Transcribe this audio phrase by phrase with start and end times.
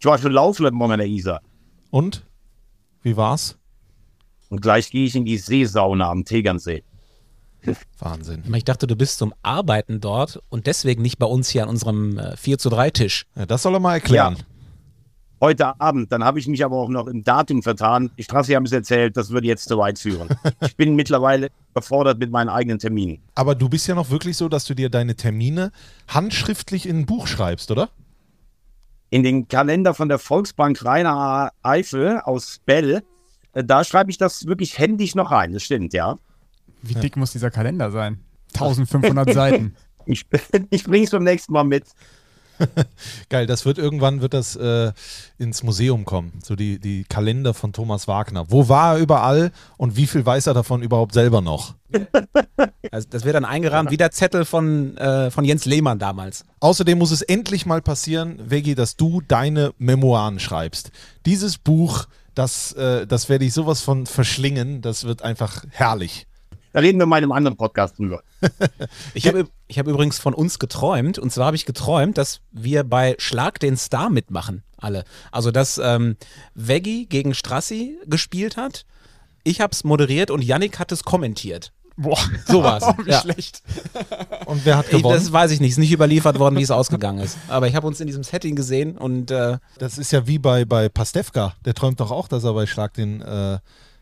[0.00, 1.40] Ich war schon laufen heute Morgen an der Isar.
[1.90, 2.24] Und?
[3.02, 3.58] Wie war's?
[4.48, 6.84] Und gleich gehe ich in die Seesauna am Tegernsee.
[7.98, 8.44] Wahnsinn.
[8.54, 12.16] Ich dachte, du bist zum Arbeiten dort und deswegen nicht bei uns hier an unserem
[12.16, 13.26] äh, 4 zu 3 Tisch.
[13.34, 14.36] Ja, das soll er mal erklären.
[14.38, 14.44] Ja.
[15.40, 18.10] Heute Abend, dann habe ich mich aber auch noch im Datum vertan.
[18.16, 20.28] Die Straße haben es erzählt, das würde jetzt zu weit führen.
[20.60, 23.20] Ich bin mittlerweile überfordert mit meinen eigenen Terminen.
[23.34, 25.72] Aber du bist ja noch wirklich so, dass du dir deine Termine
[26.06, 27.90] handschriftlich in ein Buch schreibst, oder?
[29.10, 33.02] In den Kalender von der Volksbank Rainer Eifel aus Bell,
[33.54, 35.52] äh, da schreibe ich das wirklich händisch noch rein.
[35.52, 36.18] Das stimmt, ja.
[36.82, 38.20] Wie dick muss dieser Kalender sein?
[38.54, 39.74] 1500 Seiten.
[40.06, 40.26] Ich,
[40.70, 41.84] ich bringe es beim nächsten Mal mit.
[43.28, 44.92] Geil, das wird irgendwann wird das äh,
[45.38, 46.40] ins Museum kommen.
[46.42, 48.50] So die, die Kalender von Thomas Wagner.
[48.50, 51.74] Wo war er überall und wie viel weiß er davon überhaupt selber noch?
[52.90, 56.46] Also das wird dann eingerahmt wie der Zettel von, äh, von Jens Lehmann damals.
[56.60, 60.90] Außerdem muss es endlich mal passieren, Veggie, dass du deine Memoiren schreibst.
[61.26, 64.80] Dieses Buch, das, äh, das werde ich sowas von verschlingen.
[64.80, 66.27] Das wird einfach herrlich.
[66.72, 68.22] Da reden wir mal in einem anderen Podcast drüber.
[69.14, 71.18] Ich habe ich hab übrigens von uns geträumt.
[71.18, 74.62] Und zwar habe ich geträumt, dass wir bei Schlag den Star mitmachen.
[74.76, 75.04] Alle.
[75.32, 76.16] Also, dass ähm,
[76.54, 78.84] Veggie gegen Strassi gespielt hat.
[79.44, 81.72] Ich habe es moderiert und Yannick hat es kommentiert.
[81.96, 82.84] Boah, So war's.
[82.86, 83.20] Oh, wie Ja.
[83.20, 83.62] schlecht.
[84.46, 85.16] Und wer hat Ich, gewonnen?
[85.18, 87.36] das weiß ich nicht, ist nicht überliefert worden, wie es ausgegangen ist.
[87.48, 90.64] Aber ich habe uns in diesem Setting gesehen und äh, Das ist ja wie bei,
[90.64, 91.54] bei Pastewka.
[91.64, 93.58] Der träumt doch auch, dass er bei Schlag den, äh,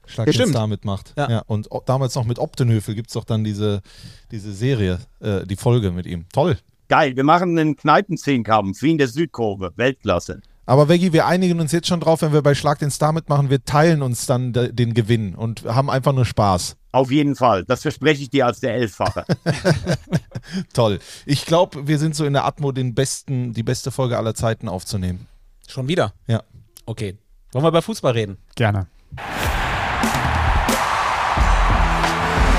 [0.06, 0.46] Schlag Ja.
[0.46, 1.12] Star mitmacht.
[1.16, 1.42] Ja.
[1.46, 3.82] Und o- damals noch mit Optenhöfel gibt es doch dann diese,
[4.30, 6.26] diese Serie, äh, die Folge mit ihm.
[6.32, 6.56] Toll.
[6.88, 9.72] Geil, wir machen einen Kneipenzehnkampf wie in der Südkurve.
[9.76, 10.40] Weltklasse.
[10.68, 13.50] Aber Veggie, wir einigen uns jetzt schon drauf, wenn wir bei Schlag den Star mitmachen,
[13.50, 16.76] wir teilen uns dann de den Gewinn und haben einfach nur Spaß.
[16.90, 17.64] Auf jeden Fall.
[17.64, 19.24] Das verspreche ich dir als der Elffache.
[20.72, 20.98] Toll.
[21.24, 24.68] Ich glaube, wir sind so in der Atmo, den besten, die beste Folge aller Zeiten
[24.68, 25.26] aufzunehmen.
[25.68, 26.12] schon wieder.
[26.26, 26.42] Ja.
[26.84, 27.18] Okay.
[27.52, 28.36] Wollen wir über Fußball reden?
[28.54, 28.86] Gerne.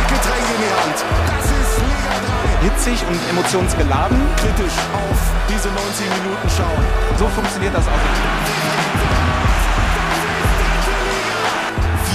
[0.09, 0.97] Getränk in die Hand.
[1.27, 2.13] Das ist Liga
[2.61, 4.19] Hitzig und emotionsgeladen.
[4.35, 4.41] 3.
[4.41, 6.83] Kritisch auf diese 90 Minuten schauen.
[7.17, 8.57] So funktioniert das auch.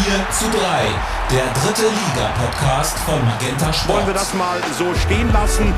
[0.04, 0.88] 4 zu 3,
[1.30, 3.98] der dritte Liga-Podcast von Magenta Sport.
[3.98, 5.72] Wollen wir das mal so stehen lassen?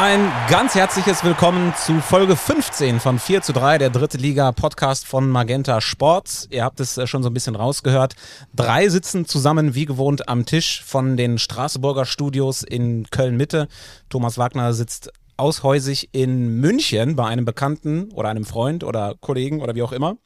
[0.00, 5.04] Ein ganz herzliches Willkommen zu Folge 15 von 4 zu 3, der dritte Liga Podcast
[5.08, 6.46] von Magenta Sport.
[6.50, 8.14] Ihr habt es äh, schon so ein bisschen rausgehört.
[8.54, 13.66] Drei sitzen zusammen wie gewohnt am Tisch von den Straßburger Studios in Köln-Mitte.
[14.08, 19.74] Thomas Wagner sitzt aushäusig in München bei einem Bekannten oder einem Freund oder Kollegen oder
[19.74, 20.16] wie auch immer.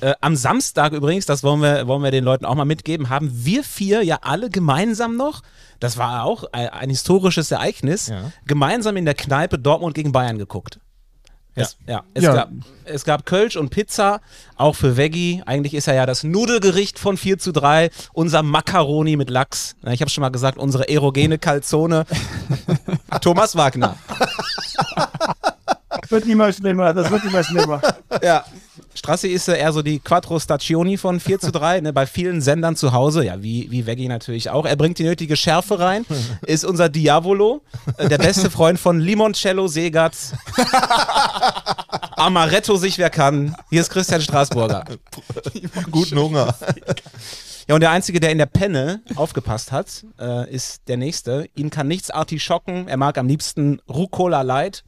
[0.00, 3.30] Äh, am Samstag übrigens, das wollen wir, wollen wir den Leuten auch mal mitgeben, haben
[3.32, 5.42] wir vier ja alle gemeinsam noch,
[5.80, 8.32] das war auch ein, ein historisches Ereignis, Ja.
[8.46, 10.78] gemeinsam in der Kneipe Dortmund gegen Bayern geguckt.
[11.54, 12.34] Es, ja, es, Ja.
[12.34, 12.50] Gab,
[12.84, 14.22] es gab Kölsch und Pizza,
[14.56, 15.42] auch für Veggie.
[15.44, 19.76] Eigentlich ist er ja das Nudelgericht von 4 zu 3, unser Macaroni mit Lachs.
[19.90, 22.06] Ich habe schon mal gesagt, unsere erogene Calzone.
[23.20, 23.96] Thomas Wagner.
[26.00, 27.82] Das wird immer schlimmer, das wird immer schlimmer.
[28.22, 28.44] Ja.
[28.94, 32.40] Strassi ist äh, eher so die Quattro Stagioni von 4 zu 3, ne, bei vielen
[32.40, 34.66] Sendern zu Hause, ja, wie, wie Veggie natürlich auch.
[34.66, 36.04] Er bringt die nötige Schärfe rein,
[36.46, 37.62] ist unser Diavolo,
[37.96, 40.32] äh, der beste Freund von Limoncello Segatz.
[42.16, 43.56] Amaretto sich wer kann.
[43.70, 44.84] Hier ist Christian Straßburger.
[45.90, 46.54] Guten Hunger.
[47.66, 51.48] Ja, und der Einzige, der in der Penne aufgepasst hat, äh, ist der Nächste.
[51.54, 52.86] Ihn kann nichts Artischocken.
[52.88, 54.84] Er mag am liebsten Rucola Light.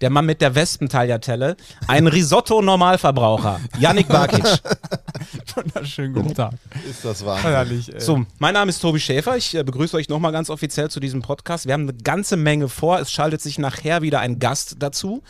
[0.00, 1.56] Der Mann mit der Wespentagliatelle.
[1.86, 3.60] Ein Risotto-Normalverbraucher.
[3.78, 4.44] Yannick Barkic.
[5.54, 6.54] Wunderschönen guten Tag.
[6.88, 7.42] Ist das wahr?
[7.42, 7.92] Herrlich.
[7.92, 8.00] Ey.
[8.00, 9.36] So, mein Name ist Tobi Schäfer.
[9.36, 11.66] Ich äh, begrüße euch nochmal ganz offiziell zu diesem Podcast.
[11.66, 13.00] Wir haben eine ganze Menge vor.
[13.00, 15.22] Es schaltet sich nachher wieder ein Gast dazu.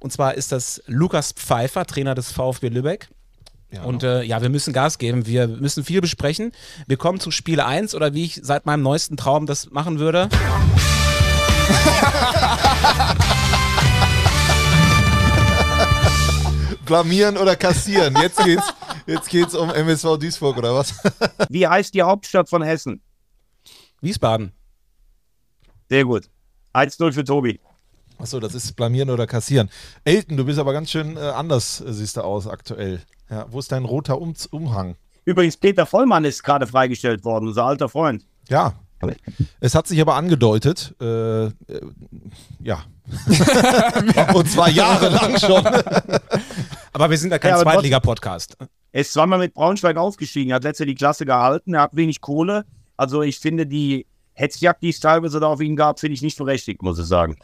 [0.00, 3.08] Und zwar ist das Lukas Pfeiffer, Trainer des VfB Lübeck.
[3.84, 5.26] Und äh, ja, wir müssen Gas geben.
[5.26, 6.52] Wir müssen viel besprechen.
[6.86, 10.28] Wir kommen zu Spiel 1 oder wie ich seit meinem neuesten Traum das machen würde.
[16.92, 18.14] Blamieren oder kassieren.
[18.20, 18.74] Jetzt geht's,
[19.06, 20.92] jetzt geht's um MSV Duisburg oder was?
[21.48, 23.00] Wie heißt die Hauptstadt von Hessen?
[24.02, 24.52] Wiesbaden.
[25.88, 26.28] Sehr gut.
[26.74, 27.60] 1-0 für Tobi.
[28.18, 29.70] Achso, das ist blamieren oder kassieren.
[30.04, 33.00] Elton, du bist aber ganz schön äh, anders, äh, siehst du aus aktuell.
[33.30, 34.96] Ja, wo ist dein roter um Umhang?
[35.24, 38.26] Übrigens, Peter Vollmann ist gerade freigestellt worden, unser alter Freund.
[38.50, 38.74] Ja.
[39.60, 41.50] Es hat sich aber angedeutet, äh, äh,
[42.62, 42.84] ja.
[44.34, 45.64] Und zwar jahrelang schon.
[46.92, 48.56] Aber wir sind ja kein Ja, Zweitliga-Podcast.
[48.92, 52.66] Er ist zweimal mit Braunschweig aufgestiegen, hat letzte die Klasse gehalten, er hat wenig Kohle.
[52.96, 56.36] Also ich finde die Hetzjagd, die es teilweise da auf ihn gab, finde ich nicht
[56.36, 57.36] berechtigt, muss ich sagen.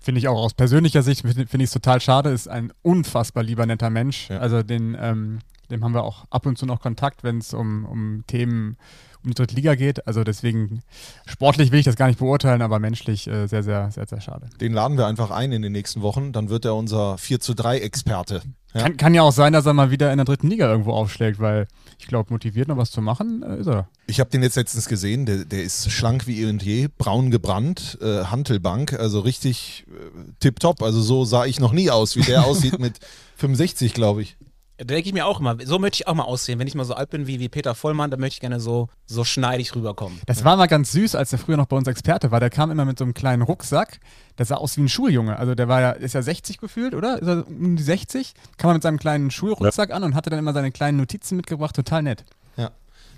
[0.00, 2.30] Finde ich auch aus persönlicher Sicht, finde find ich es total schade.
[2.30, 4.30] Ist ein unfassbar lieber, netter Mensch.
[4.30, 4.38] Ja.
[4.38, 5.40] Also den, ähm,
[5.70, 8.78] dem haben wir auch ab und zu noch Kontakt, wenn es um, um Themen
[9.26, 10.06] um die dritte Liga geht.
[10.06, 10.82] Also deswegen,
[11.26, 14.46] sportlich will ich das gar nicht beurteilen, aber menschlich äh, sehr, sehr, sehr, sehr schade.
[14.60, 16.32] Den laden wir einfach ein in den nächsten Wochen.
[16.32, 18.42] Dann wird er unser 4 zu 3 Experte.
[18.74, 18.82] Ja.
[18.82, 21.40] Kann, kann ja auch sein, dass er mal wieder in der dritten Liga irgendwo aufschlägt,
[21.40, 21.66] weil
[21.98, 23.88] ich glaube, motiviert noch was zu machen, äh, ist er.
[24.06, 27.30] Ich habe den jetzt letztens gesehen, der, der ist schlank wie eh und je, braun
[27.30, 30.82] gebrannt, äh, Hantelbank, also richtig äh, tipptopp.
[30.82, 32.98] Also so sah ich noch nie aus, wie der aussieht mit
[33.36, 34.36] 65, glaube ich.
[34.78, 36.58] Da denke ich mir auch immer, so möchte ich auch mal aussehen.
[36.58, 38.88] Wenn ich mal so alt bin wie, wie Peter Vollmann, dann möchte ich gerne so,
[39.06, 40.20] so schneidig rüberkommen.
[40.26, 42.40] Das war mal ganz süß, als er früher noch bei uns Experte war.
[42.40, 44.00] Der kam immer mit so einem kleinen Rucksack.
[44.36, 45.38] Der sah aus wie ein Schuljunge.
[45.38, 47.20] Also der war ja, ist ja 60 gefühlt, oder?
[47.22, 48.34] Ist er um die 60?
[48.58, 51.74] Kam er mit seinem kleinen Schulrucksack an und hatte dann immer seine kleinen Notizen mitgebracht.
[51.74, 52.24] Total nett.
[52.58, 52.70] Ja.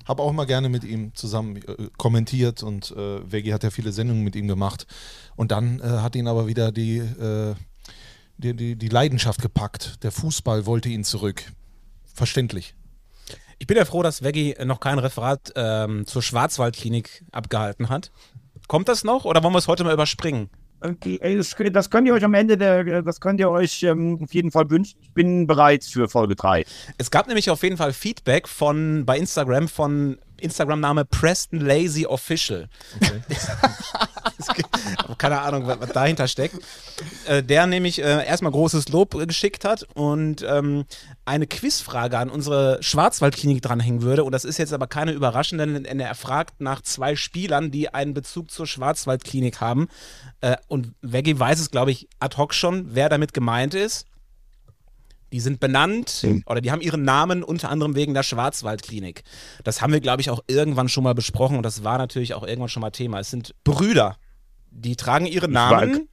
[0.06, 3.90] Habe auch mal gerne mit ihm zusammen äh, kommentiert und äh, Veggie hat ja viele
[3.90, 4.86] Sendungen mit ihm gemacht.
[5.34, 7.54] Und dann äh, hat ihn aber wieder die, äh,
[8.38, 10.02] die, die, die Leidenschaft gepackt.
[10.02, 11.42] Der Fußball wollte ihn zurück.
[12.14, 12.74] Verständlich.
[13.58, 18.10] Ich bin ja froh, dass Veggie noch kein Referat ähm, zur Schwarzwaldklinik abgehalten hat.
[18.68, 20.48] Kommt das noch oder wollen wir es heute mal überspringen?
[20.80, 24.32] Ey, Das, das könnt ihr euch am Ende der, das könnt ihr euch ähm, auf
[24.32, 24.98] jeden Fall wünschen.
[25.02, 26.64] Ich bin bereit für Folge 3.
[26.98, 32.68] Es gab nämlich auf jeden Fall Feedback von bei Instagram von Instagram-Name Preston Lazy Official.
[34.54, 34.68] Gibt-
[35.18, 36.56] Keine Ahnung, was, was dahinter steckt.
[37.26, 40.84] Äh, der nämlich äh, erstmal großes Lob geschickt hat und ähm,
[41.24, 44.24] eine Quizfrage an unsere Schwarzwaldklinik dranhängen würde.
[44.24, 48.14] Und das ist jetzt aber keine überraschende, denn er fragt nach zwei Spielern, die einen
[48.14, 49.88] Bezug zur Schwarzwaldklinik haben.
[50.40, 54.06] Äh, und Veggie weiß es, glaube ich, ad hoc schon, wer damit gemeint ist.
[55.32, 59.22] Die sind benannt oder die haben ihren Namen unter anderem wegen der Schwarzwaldklinik.
[59.64, 62.42] Das haben wir, glaube ich, auch irgendwann schon mal besprochen und das war natürlich auch
[62.46, 63.20] irgendwann schon mal Thema.
[63.20, 64.16] Es sind Brüder,
[64.70, 66.08] die tragen ihre Namen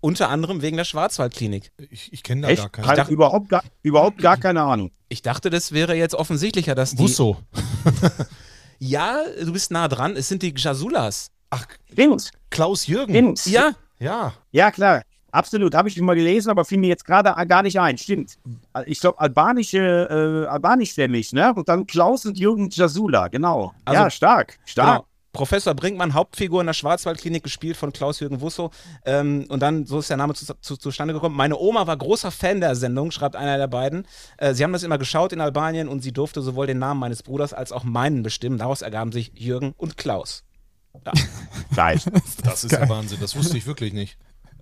[0.00, 1.72] unter anderem wegen der Schwarzwaldklinik.
[1.88, 2.60] Ich, ich kenne da Echt?
[2.60, 2.86] gar keinen.
[2.86, 4.90] Halt dachte- überhaupt, gar, überhaupt gar keine Ahnung.
[5.08, 6.96] Ich dachte, das wäre jetzt offensichtlicher, dass die.
[6.96, 7.38] Busso.
[8.78, 10.16] Ja, du bist nah dran.
[10.16, 11.30] Es sind die Jasulas.
[11.50, 11.66] Ach,
[11.96, 13.12] Dings, Klaus Jürgen.
[13.12, 13.44] Dings.
[13.46, 14.34] Ja, Ja.
[14.50, 15.02] Ja, klar.
[15.34, 15.74] Absolut.
[15.74, 17.98] Habe ich schon mal gelesen, aber fiel mir jetzt gerade gar nicht ein.
[17.98, 18.38] Stimmt.
[18.86, 21.52] Ich glaube, albanische, äh, albanischstämmig, ne?
[21.54, 23.74] Und dann Klaus und Jürgen Jasula, genau.
[23.84, 24.58] Also- ja, stark.
[24.64, 24.88] Stark.
[24.98, 25.06] Genau.
[25.32, 28.70] Professor Brinkmann, Hauptfigur in der Schwarzwaldklinik, gespielt von Klaus-Jürgen Wusso.
[29.04, 31.34] Ähm, und dann, so ist der Name zu, zu, zustande gekommen.
[31.34, 34.06] Meine Oma war großer Fan der Sendung, schreibt einer der beiden.
[34.38, 37.24] Äh, sie haben das immer geschaut in Albanien und sie durfte sowohl den Namen meines
[37.24, 38.58] Bruders als auch meinen bestimmen.
[38.58, 40.44] Daraus ergaben sich Jürgen und Klaus.
[41.74, 41.98] Geil.
[42.44, 43.18] Das ist ja Wahnsinn.
[43.20, 44.16] Das wusste ich wirklich nicht.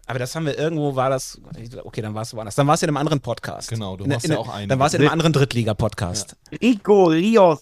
[0.06, 1.40] Aber das haben wir irgendwo, war das,
[1.84, 2.54] okay, dann war es woanders.
[2.56, 3.68] Dann war es in einem anderen Podcast.
[3.68, 4.68] Genau, du In- machst in- ja auch einige.
[4.68, 6.36] Dann war es in einem anderen Drittliga-Podcast.
[6.60, 7.60] Rico Rios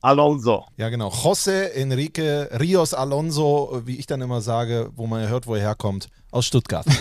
[0.00, 0.64] Alonso.
[0.78, 1.10] Ja, genau.
[1.10, 5.60] José Enrique Rios Alonso, wie ich dann immer sage, wo man ja hört, wo er
[5.60, 6.86] herkommt, aus Stuttgart.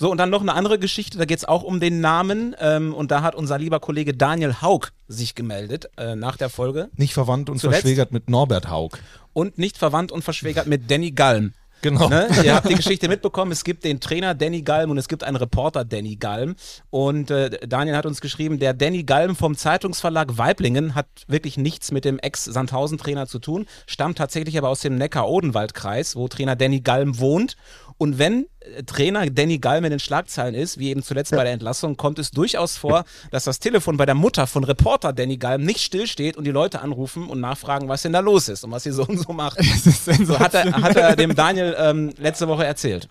[0.00, 2.54] So, und dann noch eine andere Geschichte, da geht es auch um den Namen.
[2.60, 6.88] Ähm, und da hat unser lieber Kollege Daniel Haug sich gemeldet äh, nach der Folge.
[6.96, 8.90] Nicht verwandt und Zuletzt- verschwägert mit Norbert Haug.
[9.32, 11.52] Und nicht verwandt und verschwägert mit Danny Galm.
[11.82, 12.08] Genau.
[12.08, 12.28] Ne?
[12.44, 15.36] Ihr habt die Geschichte mitbekommen, es gibt den Trainer Danny Galm und es gibt einen
[15.36, 16.56] Reporter Danny Galm.
[16.90, 21.92] Und äh, Daniel hat uns geschrieben, der Danny Galm vom Zeitungsverlag Weiblingen hat wirklich nichts
[21.92, 27.18] mit dem Ex-Sandhausen-Trainer zu tun, stammt tatsächlich aber aus dem Neckar-Odenwald-Kreis, wo Trainer Danny Galm
[27.18, 27.56] wohnt.
[27.98, 31.52] Und wenn äh, Trainer Danny Galm in den Schlagzeilen ist, wie eben zuletzt bei der
[31.52, 35.64] Entlassung, kommt es durchaus vor, dass das Telefon bei der Mutter von Reporter Danny Galm
[35.64, 38.84] nicht stillsteht und die Leute anrufen und nachfragen, was denn da los ist und was
[38.84, 39.58] sie so und so macht.
[40.24, 43.08] So hat er, hat er dem Daniel ähm, letzte Woche erzählt.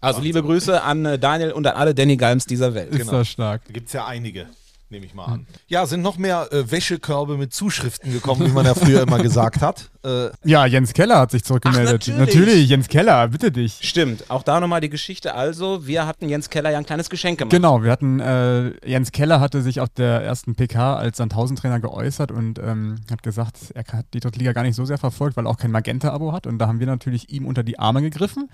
[0.00, 2.94] Also liebe Grüße an äh, Daniel und an alle Danny Galms dieser Welt.
[2.94, 3.62] Ist das stark.
[3.66, 4.46] Da gibt es ja einige,
[4.88, 5.46] nehme ich mal an.
[5.66, 9.60] Ja, sind noch mehr äh, Wäschekörbe mit Zuschriften gekommen, wie man ja früher immer gesagt
[9.60, 9.90] hat.
[10.04, 12.08] Äh, Ja, Jens Keller hat sich zurückgemeldet.
[12.12, 12.68] Ach, natürlich.
[12.68, 13.78] Jens Keller, bitte dich.
[13.82, 15.34] Stimmt, auch da nochmal die Geschichte.
[15.34, 17.50] Also, wir hatten Jens Keller ja ein kleines Geschenk gemacht.
[17.50, 22.30] Genau, wir hatten, äh, Jens Keller hatte sich auf der ersten PK als Sandhausen-Trainer geäußert
[22.30, 25.50] und ähm, hat gesagt, er hat die Drittliga gar nicht so sehr verfolgt, weil er
[25.50, 26.46] auch kein Magenta-Abo hat.
[26.46, 28.48] Und da haben wir natürlich ihm unter die Arme gegriffen.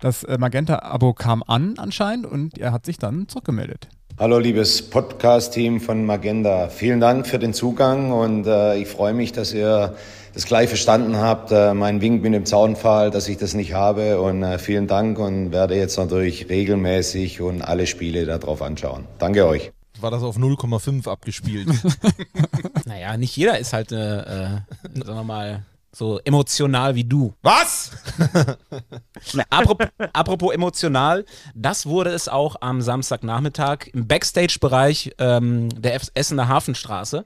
[0.00, 3.88] Das äh, Magenta-Abo kam an anscheinend und er hat sich dann zurückgemeldet.
[4.20, 6.70] Hallo liebes Podcast-Team von Magenda.
[6.70, 9.94] Vielen Dank für den Zugang und äh, ich freue mich, dass ihr
[10.34, 11.52] das gleich verstanden habt.
[11.52, 15.20] Äh, mein Wink mit dem Zaunpfahl, dass ich das nicht habe und äh, vielen Dank
[15.20, 19.04] und werde jetzt natürlich regelmäßig und alle Spiele darauf anschauen.
[19.20, 19.70] Danke euch.
[20.00, 21.68] war das auf 0,5 abgespielt.
[22.86, 24.48] Naja, nicht jeder ist halt, äh, äh,
[24.94, 27.34] sagen wir mal, so emotional wie du.
[27.42, 27.92] Was?
[29.50, 36.48] Apropos, apropos emotional, das wurde es auch am Samstagnachmittag im Backstage-Bereich ähm, der F Essener
[36.48, 37.24] Hafenstraße.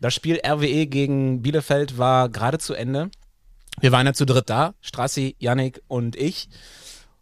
[0.00, 3.10] Das Spiel RWE gegen Bielefeld war gerade zu Ende.
[3.80, 6.48] Wir waren ja zu dritt da, Strassi, Yannick und ich.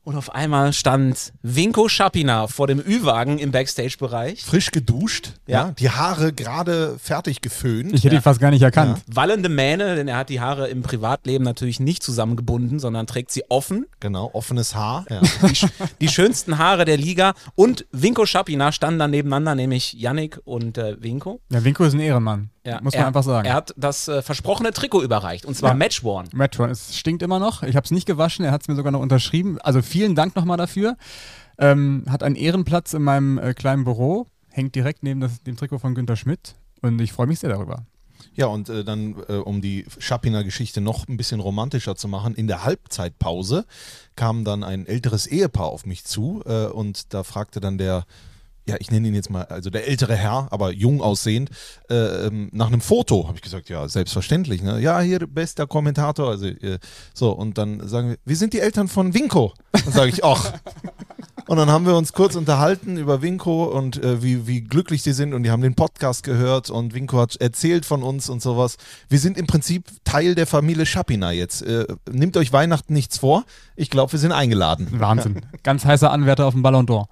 [0.07, 4.45] Und auf einmal stand Winko Schapina vor dem Ü-Wagen im Backstage-Bereich.
[4.45, 5.67] Frisch geduscht, ja.
[5.67, 5.71] Ja.
[5.77, 7.93] die Haare gerade fertig geföhnt.
[7.93, 9.03] Ich hätte ihn fast gar nicht erkannt.
[9.09, 13.43] Wallende Mähne, denn er hat die Haare im Privatleben natürlich nicht zusammengebunden, sondern trägt sie
[13.49, 13.87] offen.
[13.99, 15.07] Genau, offenes Haar.
[15.11, 15.23] Ja.
[15.49, 15.67] Die,
[16.01, 17.35] die schönsten Haare der Liga.
[17.57, 21.41] Und Winko Schapina standen dann nebeneinander, nämlich Yannick und äh, Winko.
[21.51, 22.51] Ja, Winko ist ein Ehrenmann.
[22.67, 23.47] Ja, muss man er, einfach sagen.
[23.47, 25.77] Er hat das äh, versprochene Trikot überreicht, und zwar Ja.
[25.77, 26.29] Matchworn.
[26.33, 27.63] Metron, es stinkt immer noch.
[27.63, 29.59] Ich habe es nicht gewaschen, er hat es mir sogar noch unterschrieben.
[29.61, 30.97] Also vielen Dank nochmal dafür.
[31.59, 35.79] Ähm, hat einen Ehrenplatz in meinem äh, kleinen Büro, hängt direkt neben das, dem Trikot
[35.79, 37.87] von Günter Schmidt und ich freue mich sehr darüber.
[38.35, 42.47] Ja, und äh, dann, äh, um die Schapiner-Geschichte noch ein bisschen romantischer zu machen, in
[42.47, 43.65] der Halbzeitpause
[44.15, 48.05] kam dann ein älteres Ehepaar auf mich zu äh, und da fragte dann der,
[48.69, 51.51] ja, ich nenne ihn jetzt mal, also der ältere Herr, aber jung aussehend,
[51.89, 53.29] äh, ähm, nach einem Foto.
[53.29, 54.63] Habe ich gesagt, ja, selbstverständlich.
[54.63, 54.81] Ne?
[54.81, 56.31] Ja, hier bester Kommentator.
[56.31, 56.79] Also, äh,
[57.15, 59.55] so, und dann sagen wir, wir sind die Eltern von Winko.
[59.73, 60.53] Dann sage ich, ach.
[61.49, 65.13] Und dann haben wir uns kurz unterhalten über Winko und äh, wie, wie glücklich sie
[65.13, 68.79] sind und die haben den Podcast gehört und Winko hat erzählt von uns und sowas.
[69.09, 71.63] Wir sind im Prinzip Teil der Familie Schapina jetzt.
[71.63, 73.45] Äh, nehmt euch Weihnachten nichts vor.
[73.77, 74.89] Ich glaube, wir sind eingeladen.
[74.91, 75.41] Wahnsinn.
[75.63, 77.07] Ganz heißer Anwärter auf dem Ballon d'Or.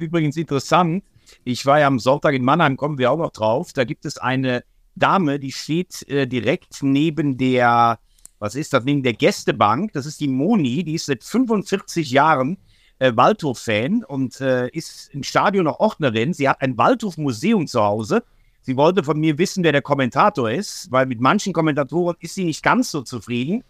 [0.00, 1.04] Übrigens interessant,
[1.44, 3.74] ich war ja am Sonntag in Mannheim, kommen wir auch noch drauf.
[3.74, 4.64] Da gibt es eine
[4.94, 7.98] Dame, die steht äh, direkt neben der,
[8.38, 9.92] was ist das, neben der Gästebank.
[9.92, 12.56] Das ist die Moni, die ist seit 45 Jahren
[12.98, 16.32] äh, Waldhof-Fan und äh, ist im Stadion noch Ordnerin.
[16.32, 18.22] Sie hat ein Waldhof-Museum zu Hause.
[18.62, 22.44] Sie wollte von mir wissen, wer der Kommentator ist, weil mit manchen Kommentatoren ist sie
[22.44, 23.62] nicht ganz so zufrieden.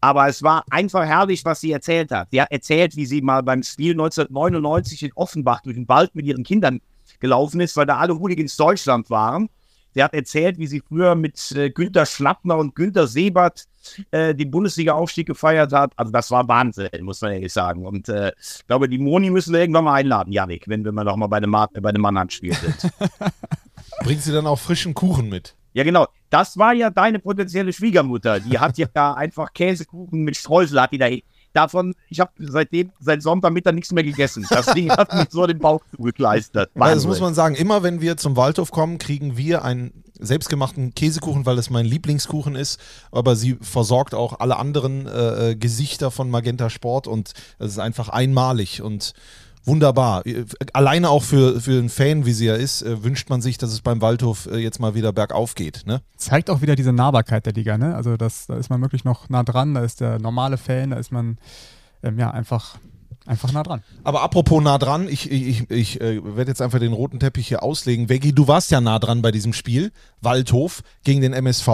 [0.00, 2.28] Aber es war einfach herrlich, was sie erzählt hat.
[2.30, 6.24] Sie hat erzählt, wie sie mal beim Spiel 1999 in Offenbach durch den Wald mit
[6.24, 6.80] ihren Kindern
[7.18, 9.50] gelaufen ist, weil da alle Hooligans Deutschland waren.
[9.92, 13.66] Sie hat erzählt, wie sie früher mit äh, Günter Schlappner und Günter Sebert
[14.10, 15.92] äh, den Bundesliga-Aufstieg gefeiert hat.
[15.96, 17.86] Also das war Wahnsinn, muss man ehrlich sagen.
[17.86, 21.04] Und äh, ich glaube, die Moni müssen wir irgendwann mal einladen, Janik, wenn wir mal
[21.04, 22.92] noch mal bei dem, Ma bei dem Mannheim-Spiel sind.
[24.04, 25.56] Bringt sie dann auch frischen Kuchen mit?
[25.72, 26.06] Ja, genau.
[26.30, 28.40] Das war ja deine potenzielle Schwiegermutter.
[28.40, 31.08] Die hat ja einfach Käsekuchen mit Streusel, hat die da.
[31.52, 34.46] Davon, ich habe seitdem, seit Sonntagmittag nichts mehr gegessen.
[34.48, 36.70] Das Ding hat mir so den Bauch zugekleistert.
[36.74, 37.08] Weil das Wahnsinn.
[37.10, 41.58] muss man sagen, immer wenn wir zum Waldhof kommen, kriegen wir einen selbstgemachten Käsekuchen, weil
[41.58, 42.78] es mein Lieblingskuchen ist.
[43.10, 47.78] Aber sie versorgt auch alle anderen äh, äh, Gesichter von Magenta Sport und es ist
[47.78, 49.14] einfach einmalig und
[49.64, 50.26] wunderbar.
[50.26, 53.58] Äh, Alleine auch für, für einen Fan, wie sie ja ist, äh, wünscht man sich,
[53.58, 55.82] dass es beim Waldhof äh, jetzt mal wieder bergauf geht.
[55.86, 56.02] Ne?
[56.16, 57.94] Zeigt auch wieder diese Nahbarkeit der Liga, ne?
[57.94, 60.96] Also das, da ist man wirklich noch nah dran, da ist der normale Fan, da
[60.96, 61.38] ist man
[62.02, 62.78] ähm, ja einfach,
[63.26, 63.82] einfach nah dran.
[64.04, 67.62] Aber apropos nah dran, ich, ich, ich äh, werde jetzt einfach den roten Teppich hier
[67.62, 68.08] auslegen.
[68.08, 69.92] Veggie, du warst ja nah dran bei diesem Spiel.
[70.20, 71.68] Waldhof gegen den MSV.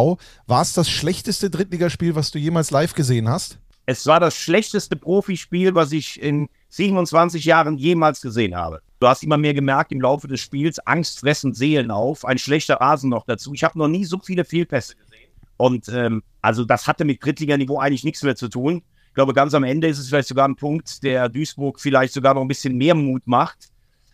[0.47, 3.59] War es das schlechteste Drittligaspiel, was du jemals live gesehen hast?
[3.88, 8.80] Es war das schlechteste Profispiel, was ich in 27 Jahren jemals gesehen habe.
[9.00, 12.76] Du hast immer mehr gemerkt im Laufe des Spiels, Angst fressen Seelen auf, ein schlechter
[12.76, 13.52] Rasen noch dazu.
[13.54, 15.30] Ich habe noch nie so viele Fehlpässe gesehen.
[15.59, 18.83] Und ähm, also das hatte mit Drittliganiveau eigentlich nichts mehr zu tun.
[19.09, 22.35] Ich glaube, ganz am Ende ist es vielleicht sogar ein Punkt, der Duisburg vielleicht sogar
[22.35, 23.68] noch ein bisschen mehr Mut macht.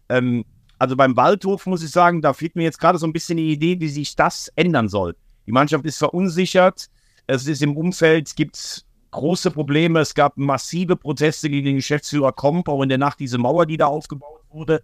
[0.08, 0.44] Ähm,
[0.78, 3.52] also beim Waldhof muss ich sagen, da fehlt mir jetzt gerade so ein bisschen die
[3.52, 5.16] Idee, wie sich das ändern soll.
[5.46, 6.88] Die Mannschaft ist verunsichert.
[7.26, 10.00] Es ist im Umfeld, gibt es große Probleme.
[10.00, 13.76] Es gab massive Proteste gegen den Geschäftsführer Komp, auch in der Nacht diese Mauer, die
[13.76, 14.82] da aufgebaut wurde.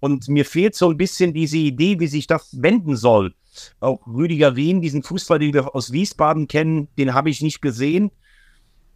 [0.00, 3.34] Und mir fehlt so ein bisschen diese Idee, wie sich das wenden soll.
[3.80, 8.10] Auch Rüdiger Wien, diesen Fußball, den wir aus Wiesbaden kennen, den habe ich nicht gesehen.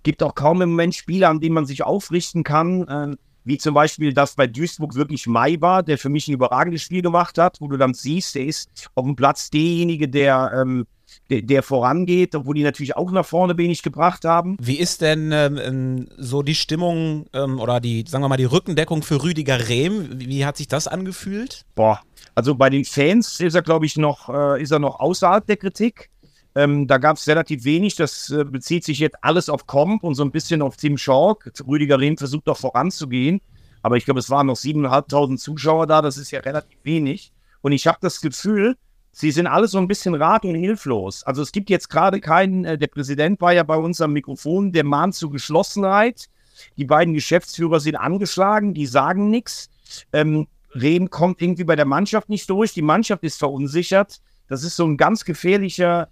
[0.03, 2.87] Gibt auch kaum im Moment Spieler, an denen man sich aufrichten kann.
[2.89, 6.83] Ähm, wie zum Beispiel, dass bei Duisburg wirklich Mai war, der für mich ein überragendes
[6.83, 10.87] Spiel gemacht hat, wo du dann siehst, der ist auf dem Platz derjenige, der, ähm,
[11.31, 14.57] der, der vorangeht, obwohl die natürlich auch nach vorne wenig gebracht haben.
[14.61, 18.45] Wie ist denn ähm, ähm, so die Stimmung ähm, oder die, sagen wir mal, die
[18.45, 20.09] Rückendeckung für Rüdiger Rehm?
[20.21, 21.65] Wie, hat sich das angefühlt?
[21.75, 22.01] Boah,
[22.35, 25.57] also bei den Fans ist er, glaube ich, noch, äh, ist er noch außerhalb der
[25.57, 26.11] Kritik.
[26.55, 27.97] Ähm, da gab es relativ wenig.
[27.97, 31.53] Das äh, bezieht sich jetzt alles auf Comp und so ein bisschen auf Tim Schork.
[31.67, 33.41] Rüdiger Rehm versucht auch voranzugehen.
[33.83, 36.03] Aber ich glaube, es waren noch 7.500 Zuschauer da.
[36.03, 37.33] Das ist ja relativ wenig.
[37.61, 38.77] Und ich habe das Gefühl,
[39.13, 41.25] sie sind alle so ein bisschen rat- und hilflos.
[41.25, 44.73] Also es gibt jetzt gerade keinen, äh, der Präsident war ja bei uns am Mikrofon,
[44.73, 46.29] der mahnt zu Geschlossenheit.
[46.77, 49.69] Die beiden Geschäftsführer sind angeschlagen, die sagen nichts.
[50.13, 52.73] Ähm, Rehm kommt irgendwie bei der Mannschaft nicht durch.
[52.73, 54.21] Die Mannschaft ist verunsichert.
[54.49, 56.09] Das ist so ein ganz gefährlicher,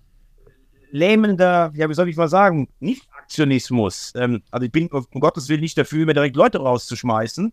[0.90, 4.12] lähmender, ja, wie soll ich mal sagen, Nicht-Aktionismus.
[4.16, 7.52] Ähm, also ich bin um Gottes Willen nicht dafür, immer direkt Leute rauszuschmeißen.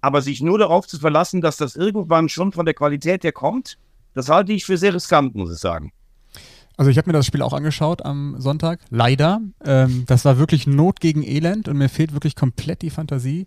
[0.00, 3.78] Aber sich nur darauf zu verlassen, dass das irgendwann schon von der Qualität her kommt,
[4.14, 5.92] das halte ich für sehr riskant, muss ich sagen.
[6.76, 9.40] Also ich habe mir das Spiel auch angeschaut am Sonntag, leider.
[9.64, 13.46] Ähm, das war wirklich Not gegen Elend und mir fehlt wirklich komplett die Fantasie,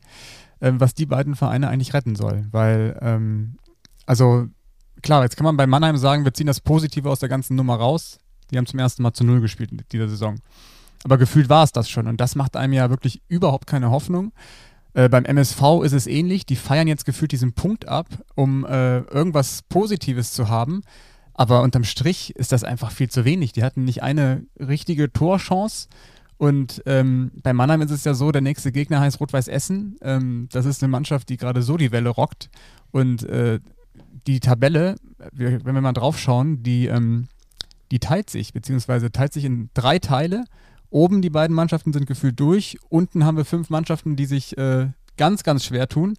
[0.62, 2.46] ähm, was die beiden Vereine eigentlich retten soll.
[2.52, 3.58] Weil, ähm,
[4.06, 4.48] also
[5.02, 7.76] klar, jetzt kann man bei Mannheim sagen, wir ziehen das Positive aus der ganzen Nummer
[7.76, 8.18] raus.
[8.50, 10.40] Die haben zum ersten Mal zu Null gespielt in dieser Saison.
[11.04, 14.32] Aber gefühlt war es das schon und das macht einem ja wirklich überhaupt keine Hoffnung.
[14.98, 16.48] Äh, beim MSV ist es ähnlich.
[16.48, 20.82] Die feiern jetzt gefühlt diesen Punkt ab, um äh, irgendwas Positives zu haben.
[21.36, 23.52] Aber unterm Strich ist das einfach viel zu wenig.
[23.52, 25.88] Die hatten nicht eine richtige Torchance.
[26.38, 29.98] Und ähm, bei Mannheim ist es ja so, der nächste Gegner heißt Rot-Weiß Essen.
[30.02, 32.50] Ähm, das ist eine Mannschaft, die gerade so die Welle rockt.
[32.90, 33.60] Und äh,
[34.26, 34.96] die Tabelle,
[35.32, 37.28] wenn wir mal drauf schauen, die, ähm,
[37.92, 40.46] die teilt sich, beziehungsweise teilt sich in drei Teile.
[40.90, 42.78] Oben die beiden Mannschaften sind gefühlt durch.
[42.90, 46.16] Unten haben wir fünf Mannschaften, die sich äh, ganz, ganz schwer tun.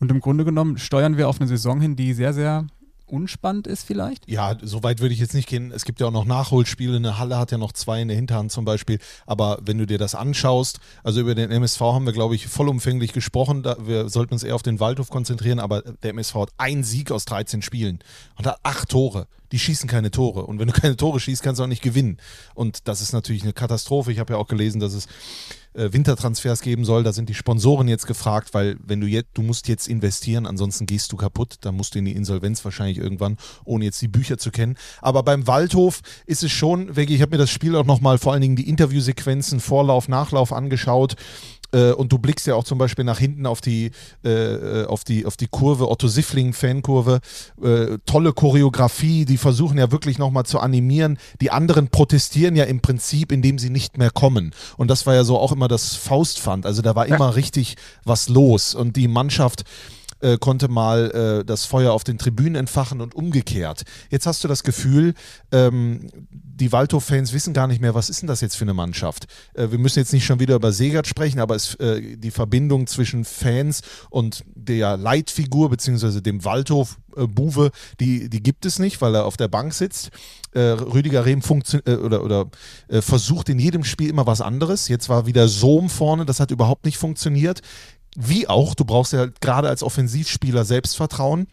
[0.00, 2.66] Und im Grunde genommen steuern wir auf eine Saison hin, die sehr, sehr
[3.08, 4.28] unspannend ist vielleicht?
[4.28, 5.72] Ja, so weit würde ich jetzt nicht gehen.
[5.72, 6.96] Es gibt ja auch noch Nachholspiele.
[6.96, 8.98] Eine Halle hat ja noch zwei in der Hinterhand zum Beispiel.
[9.26, 13.12] Aber wenn du dir das anschaust, also über den MSV haben wir, glaube ich, vollumfänglich
[13.12, 13.64] gesprochen.
[13.64, 15.58] Wir sollten uns eher auf den Waldhof konzentrieren.
[15.58, 17.98] Aber der MSV hat einen Sieg aus 13 Spielen
[18.36, 19.26] und hat acht Tore.
[19.52, 20.44] Die schießen keine Tore.
[20.44, 22.18] Und wenn du keine Tore schießt, kannst du auch nicht gewinnen.
[22.54, 24.12] Und das ist natürlich eine Katastrophe.
[24.12, 25.08] Ich habe ja auch gelesen, dass es
[25.78, 27.02] äh, Wintertransfers geben soll.
[27.02, 30.86] Da sind die Sponsoren jetzt gefragt, weil wenn du jetzt, du musst jetzt investieren, ansonsten
[30.86, 31.56] gehst du kaputt.
[31.60, 34.76] Da musst du in die Insolvenz wahrscheinlich irgendwann, ohne jetzt die Bücher zu kennen.
[35.00, 38.32] Aber beim Waldhof ist es schon, Veggie, ich habe mir das Spiel auch nochmal vor
[38.32, 41.16] allen Dingen die Interviewsequenzen, Vorlauf, Nachlauf angeschaut.
[41.72, 43.90] Äh, und du blickst ja auch zum Beispiel nach hinten auf die,
[44.24, 47.20] äh, auf die, auf die Kurve, Otto Siffling, Fankurve.
[47.62, 51.18] Äh, tolle Choreografie, die versuchen ja wirklich nochmal zu animieren.
[51.40, 54.52] Die anderen protestieren ja im Prinzip, indem sie nicht mehr kommen.
[54.76, 56.66] Und das war ja so auch immer das Faustpfand.
[56.66, 58.74] Also da war immer richtig was los.
[58.74, 59.64] Und die Mannschaft
[60.20, 61.10] äh, konnte mal
[61.40, 63.82] äh, das Feuer auf den Tribünen entfachen und umgekehrt.
[64.10, 65.14] Jetzt hast du das Gefühl,
[65.52, 69.26] ähm, die Waldhof-Fans wissen gar nicht mehr, was ist denn das jetzt für eine Mannschaft?
[69.54, 72.86] Äh, wir müssen jetzt nicht schon wieder über Segert sprechen, aber es, äh, die Verbindung
[72.86, 77.70] zwischen Fans und der Leitfigur beziehungsweise dem Waldhof-Buwe, äh,
[78.00, 80.10] die, die gibt es nicht, weil er auf der Bank sitzt.
[80.52, 81.42] Äh, Rüdiger Rehm
[81.84, 82.46] äh, oder, oder
[82.88, 84.88] äh, versucht in jedem Spiel immer was anderes.
[84.88, 87.60] Jetzt war wieder Sohm vorne, das hat überhaupt nicht funktioniert.
[88.20, 91.46] Wie auch, du brauchst ja gerade als Offensivspieler Selbstvertrauen.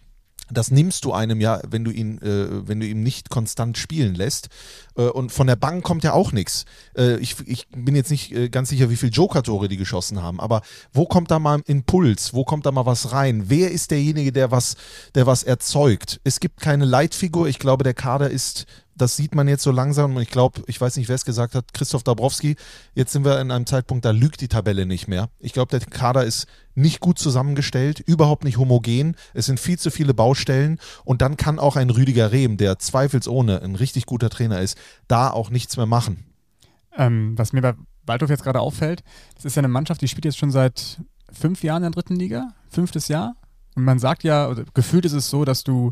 [0.49, 4.15] Das nimmst du einem ja, wenn du ihn, äh, wenn du ihn nicht konstant spielen
[4.15, 4.49] lässt.
[4.97, 6.65] Äh, und von der Bank kommt ja auch nichts.
[6.97, 10.39] Äh, ich, ich bin jetzt nicht äh, ganz sicher, wie viele Joker-Tore die geschossen haben,
[10.39, 12.33] aber wo kommt da mal ein Impuls?
[12.33, 13.43] Wo kommt da mal was rein?
[13.47, 14.75] Wer ist derjenige, der was,
[15.13, 16.19] der was erzeugt?
[16.23, 17.47] Es gibt keine Leitfigur.
[17.47, 18.65] Ich glaube, der Kader ist
[18.95, 21.53] das sieht man jetzt so langsam und ich glaube, ich weiß nicht, wer es gesagt
[21.53, 22.55] hat, Christoph Dabrowski,
[22.93, 25.29] jetzt sind wir in einem Zeitpunkt, da lügt die Tabelle nicht mehr.
[25.39, 29.91] Ich glaube, der Kader ist nicht gut zusammengestellt, überhaupt nicht homogen, es sind viel zu
[29.91, 34.61] viele Baustellen und dann kann auch ein Rüdiger Rehm, der zweifelsohne ein richtig guter Trainer
[34.61, 34.77] ist,
[35.07, 36.25] da auch nichts mehr machen.
[36.97, 37.73] Ähm, was mir bei
[38.05, 39.03] Waldhof jetzt gerade auffällt,
[39.35, 42.15] das ist ja eine Mannschaft, die spielt jetzt schon seit fünf Jahren in der dritten
[42.15, 43.35] Liga, fünftes Jahr
[43.75, 45.91] und man sagt ja, gefühlt ist es so, dass du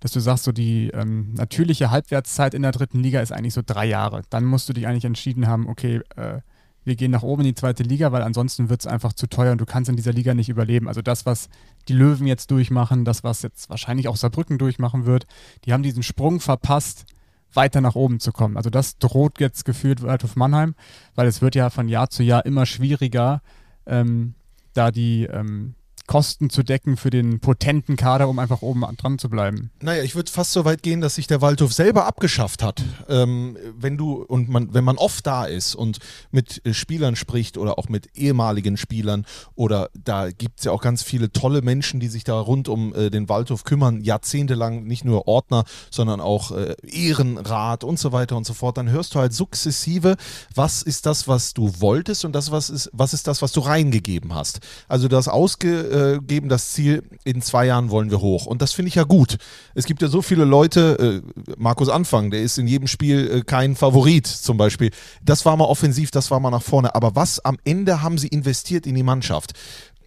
[0.00, 3.62] dass du sagst, so die ähm, natürliche Halbwertszeit in der dritten Liga ist eigentlich so
[3.64, 4.22] drei Jahre.
[4.30, 6.40] Dann musst du dich eigentlich entschieden haben, okay, äh,
[6.84, 9.52] wir gehen nach oben in die zweite Liga, weil ansonsten wird es einfach zu teuer
[9.52, 10.88] und du kannst in dieser Liga nicht überleben.
[10.88, 11.48] Also das, was
[11.88, 15.26] die Löwen jetzt durchmachen, das, was jetzt wahrscheinlich auch Saarbrücken durchmachen wird,
[15.64, 17.04] die haben diesen Sprung verpasst,
[17.52, 18.56] weiter nach oben zu kommen.
[18.56, 20.74] Also das droht jetzt gefühlt Waldhof Mannheim,
[21.14, 23.42] weil es wird ja von Jahr zu Jahr immer schwieriger,
[23.86, 24.34] ähm,
[24.74, 25.74] da die ähm,
[26.08, 29.70] Kosten zu decken für den potenten Kader, um einfach oben dran zu bleiben.
[29.80, 32.82] Naja, ich würde fast so weit gehen, dass sich der Waldhof selber abgeschafft hat.
[33.08, 35.98] Ähm, wenn du und man, wenn man oft da ist und
[36.30, 40.80] mit äh, Spielern spricht oder auch mit ehemaligen Spielern oder da gibt es ja auch
[40.80, 45.04] ganz viele tolle Menschen, die sich da rund um äh, den Waldhof kümmern, jahrzehntelang nicht
[45.04, 49.18] nur Ordner, sondern auch äh, Ehrenrat und so weiter und so fort, dann hörst du
[49.18, 50.16] halt sukzessive,
[50.54, 53.60] was ist das, was du wolltest und das, was ist, was ist das, was du
[53.60, 54.60] reingegeben hast.
[54.88, 58.46] Also das ausge äh, geben das Ziel, in zwei Jahren wollen wir hoch.
[58.46, 59.38] Und das finde ich ja gut.
[59.74, 63.40] Es gibt ja so viele Leute, äh, Markus Anfang, der ist in jedem Spiel äh,
[63.42, 64.90] kein Favorit zum Beispiel.
[65.22, 66.94] Das war mal offensiv, das war mal nach vorne.
[66.94, 69.52] Aber was am Ende haben sie investiert in die Mannschaft?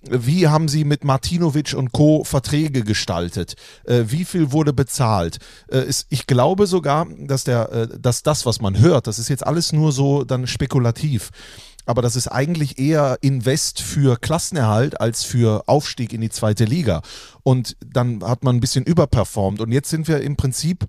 [0.03, 2.23] Wie haben Sie mit Martinovic und Co.
[2.23, 3.53] Verträge gestaltet?
[3.83, 5.37] Äh, wie viel wurde bezahlt?
[5.71, 9.73] Äh, ich glaube sogar, dass, der, dass das, was man hört, das ist jetzt alles
[9.73, 11.29] nur so dann spekulativ
[11.85, 17.01] aber das ist eigentlich eher Invest für Klassenerhalt als für Aufstieg in die zweite Liga.
[17.43, 19.61] Und dann hat man ein bisschen überperformt.
[19.61, 20.87] Und jetzt sind wir im Prinzip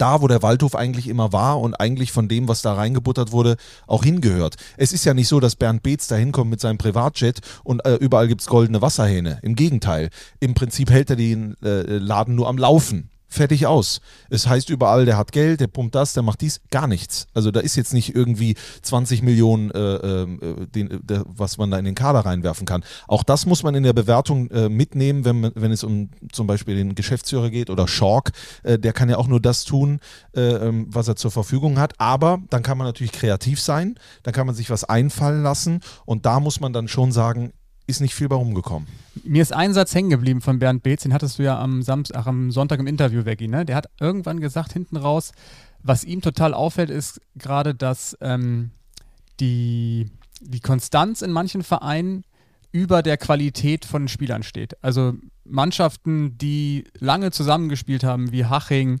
[0.00, 3.56] da, wo der Waldhof eigentlich immer war und eigentlich von dem, was da reingebuttert wurde,
[3.86, 4.56] auch hingehört.
[4.76, 7.96] Es ist ja nicht so, dass Bernd Beetz da hinkommt mit seinem Privatjet und äh,
[7.96, 9.38] überall gibt es goldene Wasserhähne.
[9.42, 10.08] Im Gegenteil.
[10.40, 14.00] Im Prinzip hält er den äh, Laden nur am Laufen fertig aus.
[14.28, 17.28] Es heißt überall, der hat Geld, der pumpt das, der macht dies, gar nichts.
[17.32, 21.78] Also da ist jetzt nicht irgendwie 20 Millionen, äh, äh, den, äh, was man da
[21.78, 22.84] in den Kader reinwerfen kann.
[23.06, 26.74] Auch das muss man in der Bewertung äh, mitnehmen, wenn, wenn es um zum Beispiel
[26.74, 28.32] den Geschäftsführer geht oder Schork.
[28.64, 30.00] Äh, der kann ja auch nur das tun,
[30.34, 31.94] äh, ähm, was er zur Verfügung hat.
[31.98, 36.26] Aber dann kann man natürlich kreativ sein, dann kann man sich was einfallen lassen und
[36.26, 37.52] da muss man dann schon sagen,
[37.90, 38.88] ist nicht viel bei rumgekommen.
[39.24, 42.26] Mir ist ein Satz hängen geblieben von Bernd Beetz, den hattest du ja am, Samstag,
[42.26, 43.64] am Sonntag im Interview, Veggie, ne?
[43.64, 45.32] Der hat irgendwann gesagt, hinten raus,
[45.82, 48.70] was ihm total auffällt, ist gerade, dass ähm,
[49.40, 52.24] die, die Konstanz in manchen Vereinen
[52.72, 54.82] über der Qualität von Spielern steht.
[54.82, 59.00] Also Mannschaften, die lange zusammengespielt haben, wie Haching,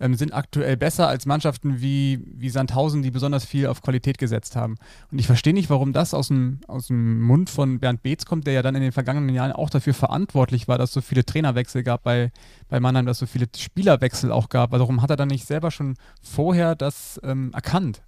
[0.00, 4.56] ähm, sind aktuell besser als Mannschaften wie, wie Sandhausen, die besonders viel auf Qualität gesetzt
[4.56, 4.76] haben.
[5.10, 8.46] Und ich verstehe nicht, warum das aus dem, aus dem Mund von Bernd Beetz kommt,
[8.46, 11.24] der ja dann in den vergangenen Jahren auch dafür verantwortlich war, dass es so viele
[11.24, 12.30] Trainerwechsel gab bei,
[12.68, 14.72] bei Mannheim, dass es so viele Spielerwechsel auch gab.
[14.72, 18.02] Warum hat er dann nicht selber schon vorher das ähm, erkannt?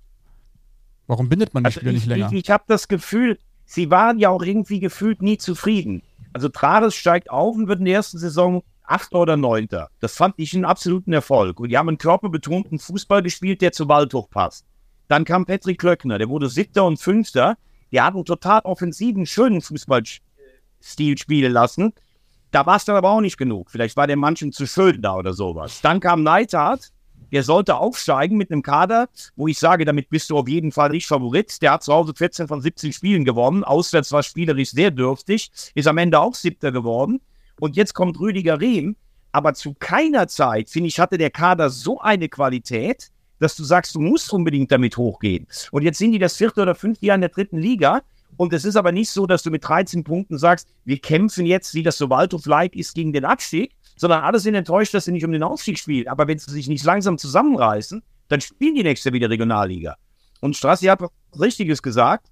[1.06, 2.28] Warum bindet man die Also Spieler nicht ich, länger?
[2.32, 6.02] Ich, ich habe das Gefühl, sie waren ja auch irgendwie gefühlt nie zufrieden.
[6.32, 9.88] Also Trares steigt auf und wird in der ersten Saison Achter oder Neunter.
[10.00, 11.60] Das fand ich einen absoluten Erfolg.
[11.60, 14.66] Und die haben einen körperbetonten Fußball gespielt, der zu Waldhoch passt.
[15.06, 17.56] Dann kam Patrick Klöckner, der wurde Siebter und Fünfter.
[17.92, 21.92] Der hat einen total offensiven, schönen Fußballstil spielen lassen.
[22.50, 23.70] Da war es dann aber auch nicht genug.
[23.70, 25.80] Vielleicht war der manchen zu schön da oder sowas.
[25.82, 26.90] Dann kam Neidhardt,
[27.32, 30.90] der sollte aufsteigen mit einem Kader, wo ich sage, damit bist du auf jeden Fall
[30.90, 31.62] nicht Favorit.
[31.62, 33.62] Der hat zu Hause 14 von 17 Spielen gewonnen.
[33.62, 35.50] Auswärts war spielerisch sehr dürftig.
[35.74, 37.20] Ist am Ende auch Siebter geworden.
[37.60, 38.96] Und jetzt kommt Rüdiger Rehm.
[39.32, 43.94] Aber zu keiner Zeit, finde ich, hatte der Kader so eine Qualität, dass du sagst,
[43.94, 45.46] du musst unbedingt damit hochgehen.
[45.70, 48.02] Und jetzt sind die das vierte oder fünfte Jahr in der dritten Liga.
[48.36, 51.74] Und es ist aber nicht so, dass du mit 13 Punkten sagst, wir kämpfen jetzt,
[51.74, 55.24] wie das so Waldhof-like ist, gegen den Abstieg, sondern alle sind enttäuscht, dass sie nicht
[55.24, 56.08] um den Aufstieg spielen.
[56.08, 59.96] Aber wenn sie sich nicht langsam zusammenreißen, dann spielen die nächste wieder Regionalliga.
[60.40, 61.00] Und Strassi hat
[61.38, 62.26] Richtiges gesagt.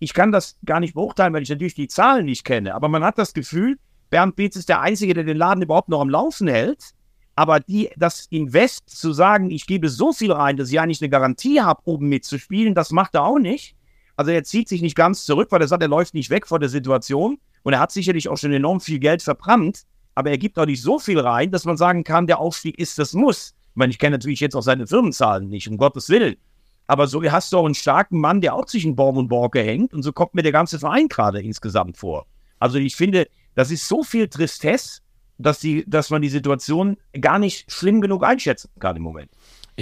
[0.00, 2.74] Ich kann das gar nicht beurteilen, weil ich natürlich die Zahlen nicht kenne.
[2.74, 3.78] Aber man hat das Gefühl,
[4.12, 6.90] Bernd Beetz ist der Einzige, der den Laden überhaupt noch am Laufen hält.
[7.34, 11.08] Aber die, das Invest zu sagen, ich gebe so viel rein, dass ich eigentlich eine
[11.08, 13.74] Garantie habe, oben mitzuspielen, das macht er auch nicht.
[14.14, 16.58] Also er zieht sich nicht ganz zurück, weil er sagt, er läuft nicht weg vor
[16.58, 17.38] der Situation.
[17.62, 19.84] Und er hat sicherlich auch schon enorm viel Geld verbrannt.
[20.14, 22.98] Aber er gibt auch nicht so viel rein, dass man sagen kann, der Aufstieg ist
[22.98, 23.54] das Muss.
[23.70, 26.36] Ich meine, ich kenne natürlich jetzt auch seine Firmenzahlen nicht, um Gottes Willen.
[26.86, 29.94] Aber so hast du auch einen starken Mann, der auch zwischen Baum und Borke hängt.
[29.94, 32.26] Und so kommt mir der ganze Verein gerade insgesamt vor.
[32.58, 35.00] Also ich finde, das ist so viel Tristesse,
[35.38, 39.30] dass, die, dass man die Situation gar nicht schlimm genug einschätzen kann im Moment.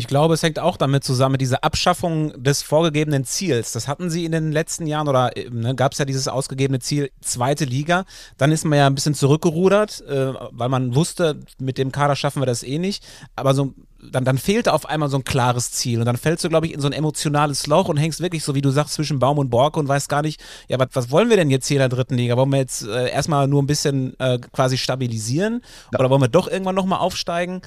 [0.00, 3.72] Ich glaube, es hängt auch damit zusammen, diese Abschaffung des vorgegebenen Ziels.
[3.72, 7.10] Das hatten sie in den letzten Jahren oder ne, gab es ja dieses ausgegebene Ziel,
[7.20, 8.06] zweite Liga.
[8.38, 12.40] Dann ist man ja ein bisschen zurückgerudert, äh, weil man wusste, mit dem Kader schaffen
[12.40, 13.04] wir das eh nicht.
[13.36, 13.74] Aber so,
[14.10, 15.98] dann, dann fehlte auf einmal so ein klares Ziel.
[15.98, 18.54] Und dann fällst du, glaube ich, in so ein emotionales Loch und hängst wirklich, so
[18.54, 21.28] wie du sagst, zwischen Baum und Borke und weißt gar nicht, ja, was, was wollen
[21.28, 22.38] wir denn jetzt hier in der dritten Liga?
[22.38, 25.60] Wollen wir jetzt äh, erstmal nur ein bisschen äh, quasi stabilisieren?
[25.92, 27.60] Oder wollen wir doch irgendwann nochmal aufsteigen?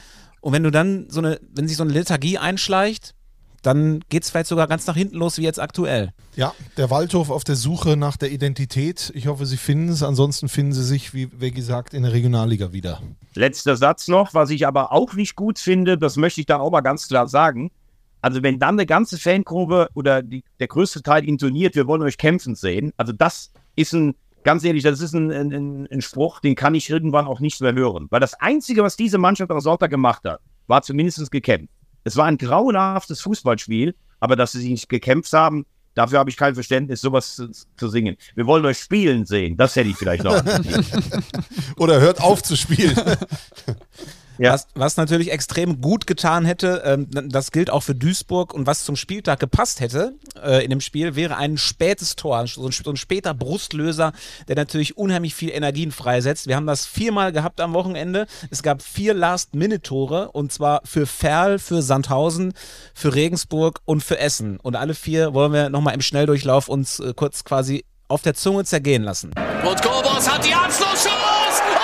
[0.44, 3.16] Und wenn du dann so eine, wenn sich so eine Lethargie einschleicht,
[3.62, 6.12] dann geht es vielleicht sogar ganz nach hinten los wie jetzt aktuell.
[6.36, 9.10] Ja, der Waldhof auf der Suche nach der Identität.
[9.16, 10.04] Ich hoffe, sie finden es.
[10.04, 13.02] Ansonsten finden sie sich, wie, wie gesagt, in der Regionalliga wieder.
[13.36, 16.72] Letzter Satz noch, was ich aber auch nicht gut finde, das möchte ich da auch
[16.72, 17.72] mal ganz klar sagen.
[18.20, 22.18] Also wenn dann eine ganze Fankurve oder die, der größte Teil intoniert, wir wollen euch
[22.18, 26.56] kämpfen sehen, also das ist ein, ganz ehrlich, das ist ein, ein, ein Spruch, den
[26.56, 28.08] kann ich irgendwann auch nicht mehr hören.
[28.10, 31.74] Weil das Einzige, was diese Mannschaft am Sonntag gemacht hat, war zumindest gekämpft.
[32.04, 36.54] Es war ein grauenhaftes Fußballspiel, aber dass sie nicht gekämpft haben, dafür habe ich kein
[36.54, 38.18] Verständnis, sowas zu, zu singen.
[38.36, 40.36] Wir wollen euch spielen sehen, das hätte ich vielleicht noch.
[41.78, 42.96] Oder hört auf zu spielen.
[44.38, 44.54] Ja.
[44.54, 48.84] Was, was natürlich extrem gut getan hätte, ähm, das gilt auch für Duisburg und was
[48.84, 52.90] zum Spieltag gepasst hätte äh, in dem Spiel, wäre ein spätes Tor, so ein, so
[52.90, 54.14] ein später Brustlöser,
[54.48, 56.48] der natürlich unheimlich viel Energien freisetzt.
[56.48, 58.28] Wir haben das viermal gehabt am Wochenende.
[58.50, 62.54] Es gab vier Last-Minute-Tore und zwar für Ferl, für Sandhausen,
[62.94, 64.60] für Regensburg und für Essen.
[64.60, 68.64] Und alle vier wollen wir nochmal im Schnelldurchlauf uns äh, kurz quasi auf der Zunge
[68.66, 69.32] zergehen lassen.
[69.64, 71.83] Und Kobos hat die Abschlusschance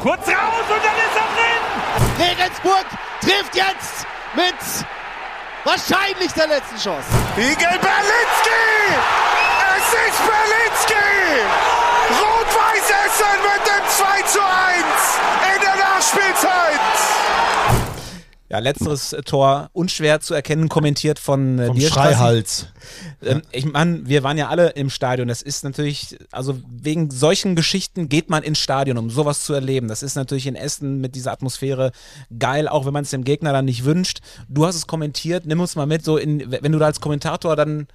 [0.00, 2.30] Kurz raus und dann ist er drin.
[2.30, 2.86] Regensburg
[3.20, 4.54] trifft jetzt mit
[5.64, 7.06] wahrscheinlich der letzten Chance.
[7.36, 8.96] Igel Berlinski.
[9.76, 11.10] Es ist Berlinski.
[12.18, 14.84] Rot-Weiß Essen mit dem 2 zu 1
[15.54, 17.19] in der Nachspielzeit.
[18.50, 21.88] Ja, letzteres äh, Tor unschwer zu erkennen, kommentiert von äh, Vom dir.
[21.88, 22.66] Schreihals.
[23.22, 25.28] Ähm, ich meine, wir waren ja alle im Stadion.
[25.28, 29.86] Das ist natürlich, also wegen solchen Geschichten geht man ins Stadion, um sowas zu erleben.
[29.86, 31.92] Das ist natürlich in Essen mit dieser Atmosphäre
[32.36, 34.18] geil, auch wenn man es dem Gegner dann nicht wünscht.
[34.48, 37.54] Du hast es kommentiert, nimm uns mal mit, so in, wenn du da als Kommentator
[37.54, 37.86] dann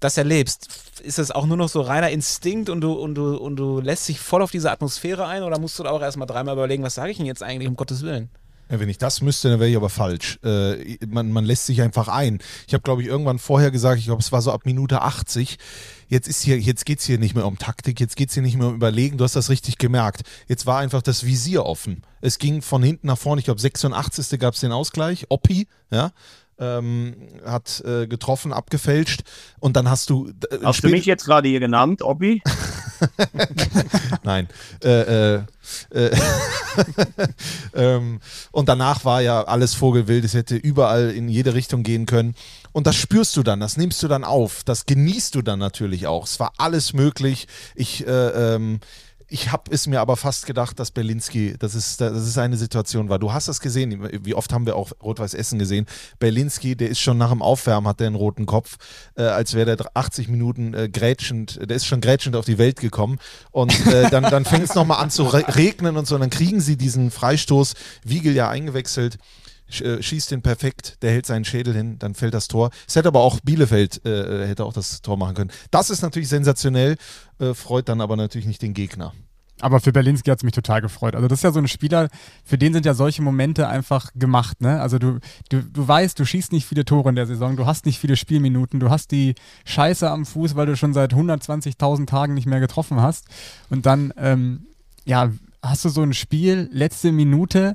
[0.00, 0.68] das erlebst,
[1.04, 4.08] ist es auch nur noch so reiner Instinkt und du, und du, und du lässt
[4.08, 6.96] dich voll auf diese Atmosphäre ein oder musst du da auch erstmal dreimal überlegen, was
[6.96, 8.28] sage ich denn jetzt eigentlich, um Gottes Willen?
[8.74, 10.40] Ja, wenn ich das müsste, dann wäre ich aber falsch.
[10.42, 12.40] Äh, man, man lässt sich einfach ein.
[12.66, 15.58] Ich habe, glaube ich, irgendwann vorher gesagt, ich glaube, es war so ab Minute 80.
[16.08, 18.74] Jetzt ist hier, jetzt hier nicht mehr um Taktik, jetzt geht's hier nicht mehr um
[18.74, 19.16] Überlegen.
[19.16, 20.22] Du hast das richtig gemerkt.
[20.48, 22.02] Jetzt war einfach das Visier offen.
[22.20, 23.38] Es ging von hinten nach vorne.
[23.38, 24.40] Ich glaube, 86.
[24.40, 25.26] gab es den Ausgleich.
[25.28, 26.10] Oppi, ja.
[26.58, 27.14] Ähm,
[27.44, 29.22] hat äh, getroffen, abgefälscht
[29.58, 30.28] und dann hast du.
[30.50, 32.42] Äh, Hast du mich jetzt gerade hier genannt, Obbi?
[34.22, 34.48] Nein.
[34.82, 35.42] Äh, äh,
[35.90, 36.16] äh,
[37.74, 38.20] ähm,
[38.52, 40.24] und danach war ja alles Vogelwild.
[40.24, 42.34] Es hätte überall in jede Richtung gehen können.
[42.72, 46.06] Und das spürst du dann, das nimmst du dann auf, das genießt du dann natürlich
[46.06, 46.26] auch.
[46.26, 47.46] Es war alles möglich.
[47.74, 48.80] Ich, äh, ähm,
[49.34, 53.08] ich habe es mir aber fast gedacht, dass Berlinski, das ist, das ist eine Situation
[53.08, 53.18] war.
[53.18, 55.86] Du hast das gesehen, wie oft haben wir auch Rot-Weiß Essen gesehen.
[56.20, 58.76] Berlinski, der ist schon nach dem Aufwärmen, hat der einen roten Kopf,
[59.16, 62.78] äh, als wäre der 80 Minuten äh, grätschend, der ist schon grätschend auf die Welt
[62.78, 63.18] gekommen.
[63.50, 66.14] Und äh, dann, dann fängt es nochmal an zu re regnen und so.
[66.14, 69.18] Und dann kriegen sie diesen Freistoß, Wiegel ja eingewechselt
[69.80, 72.70] äh, schießt den perfekt, der hält seinen Schädel hin, dann fällt das Tor.
[72.86, 75.50] Es hätte aber auch Bielefeld äh, hätte auch das Tor machen können.
[75.70, 76.96] Das ist natürlich sensationell,
[77.40, 79.12] äh, freut dann aber natürlich nicht den Gegner.
[79.64, 81.16] Aber für Berlinski hat es mich total gefreut.
[81.16, 82.10] Also das ist ja so ein Spieler,
[82.44, 84.60] für den sind ja solche Momente einfach gemacht.
[84.60, 84.78] Ne?
[84.78, 87.86] Also du, du, du weißt, du schießt nicht viele Tore in der Saison, du hast
[87.86, 92.34] nicht viele Spielminuten, du hast die Scheiße am Fuß, weil du schon seit 120.000 Tagen
[92.34, 93.24] nicht mehr getroffen hast.
[93.70, 94.66] Und dann, ähm,
[95.06, 97.74] ja, hast du so ein Spiel, letzte Minute,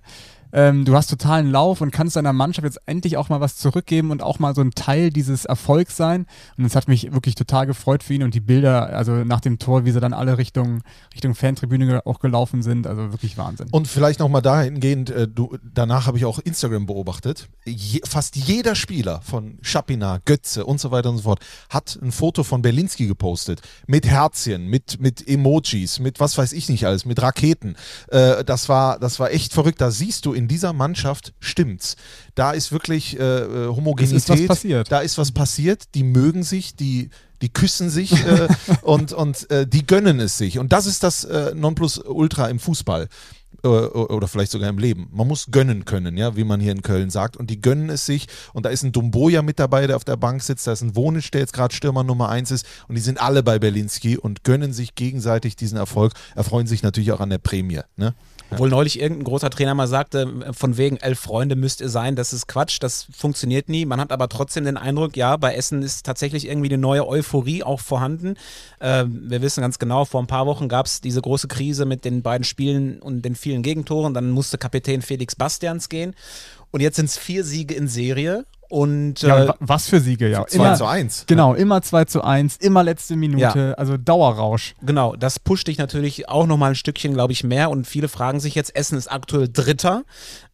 [0.52, 4.12] ähm, du hast totalen Lauf und kannst deiner Mannschaft jetzt endlich auch mal was zurückgeben
[4.12, 6.26] und auch mal so ein Teil dieses Erfolgs sein.
[6.58, 9.60] Und es hat mich wirklich total gefreut für ihn und die Bilder, also nach dem
[9.60, 10.82] Tor, wie sie dann alle Richtung,
[11.14, 13.68] Richtung Fantribüne auch gelaufen sind, also wirklich Wahnsinn.
[13.72, 17.50] Und vielleicht nochmal dahingehend, äh, du, danach habe ich auch Instagram beobachtet.
[17.66, 22.12] Je, fast jeder Spieler von Schapina, Götze und so weiter und so fort hat ein
[22.12, 23.62] Foto von Berlinski gepostet.
[23.88, 27.76] Mit Herzchen, mit, mit Emojis, mit was weiß ich nicht alles, mit Raketen.
[28.08, 29.82] Äh, das, war, das war echt verrückt.
[29.82, 31.98] Da siehst du, in dieser Mannschaft stimmt's.
[32.34, 34.18] Da ist wirklich äh, äh, Homogenität.
[34.18, 34.92] Ist was passiert.
[34.92, 35.94] Da ist was passiert.
[35.96, 37.10] Die mögen sich, die
[37.42, 38.48] die küssen sich äh,
[38.82, 40.60] und, und äh, die gönnen es sich.
[40.60, 43.08] Und das ist das äh, Nonplusultra im Fußball
[43.64, 45.08] äh, oder vielleicht sogar im Leben.
[45.12, 47.38] Man muss gönnen können, ja, wie man hier in Köln sagt.
[47.38, 48.28] Und die gönnen es sich.
[48.54, 50.68] Und da ist ein Dumboja mit dabei, der auf der Bank sitzt.
[50.68, 52.66] Da ist ein Wonisch, der jetzt gerade Stürmer Nummer eins ist.
[52.88, 56.14] Und die sind alle bei Berlinski und gönnen sich gegenseitig diesen Erfolg.
[56.36, 57.82] Erfreuen sich natürlich auch an der Prämie.
[57.96, 58.16] Ne?
[58.52, 62.34] Obwohl neulich irgendein großer Trainer mal sagte, von wegen elf Freunde müsst ihr sein, das
[62.34, 63.86] ist Quatsch, das funktioniert nie.
[63.86, 67.64] Man hat aber trotzdem den Eindruck, ja, bei Essen ist tatsächlich irgendwie eine neue Euphorie
[67.64, 68.36] auch vorhanden.
[68.82, 72.06] Ähm, wir wissen ganz genau, vor ein paar Wochen gab es diese große Krise mit
[72.06, 74.14] den beiden Spielen und den vielen Gegentoren.
[74.14, 76.16] Dann musste Kapitän Felix Bastians gehen.
[76.72, 78.46] Und jetzt sind es vier Siege in Serie.
[78.70, 80.46] Und ja, äh, und wa- was für Siege, ja.
[80.46, 81.26] 2 zu 1.
[81.28, 84.76] Genau, immer 2 zu 1, immer letzte Minute, also Dauerrausch.
[84.82, 87.72] Genau, das pusht dich natürlich auch nochmal ein Stückchen, glaube ich, mehr.
[87.72, 90.04] Und viele fragen sich jetzt, Essen ist aktuell Dritter.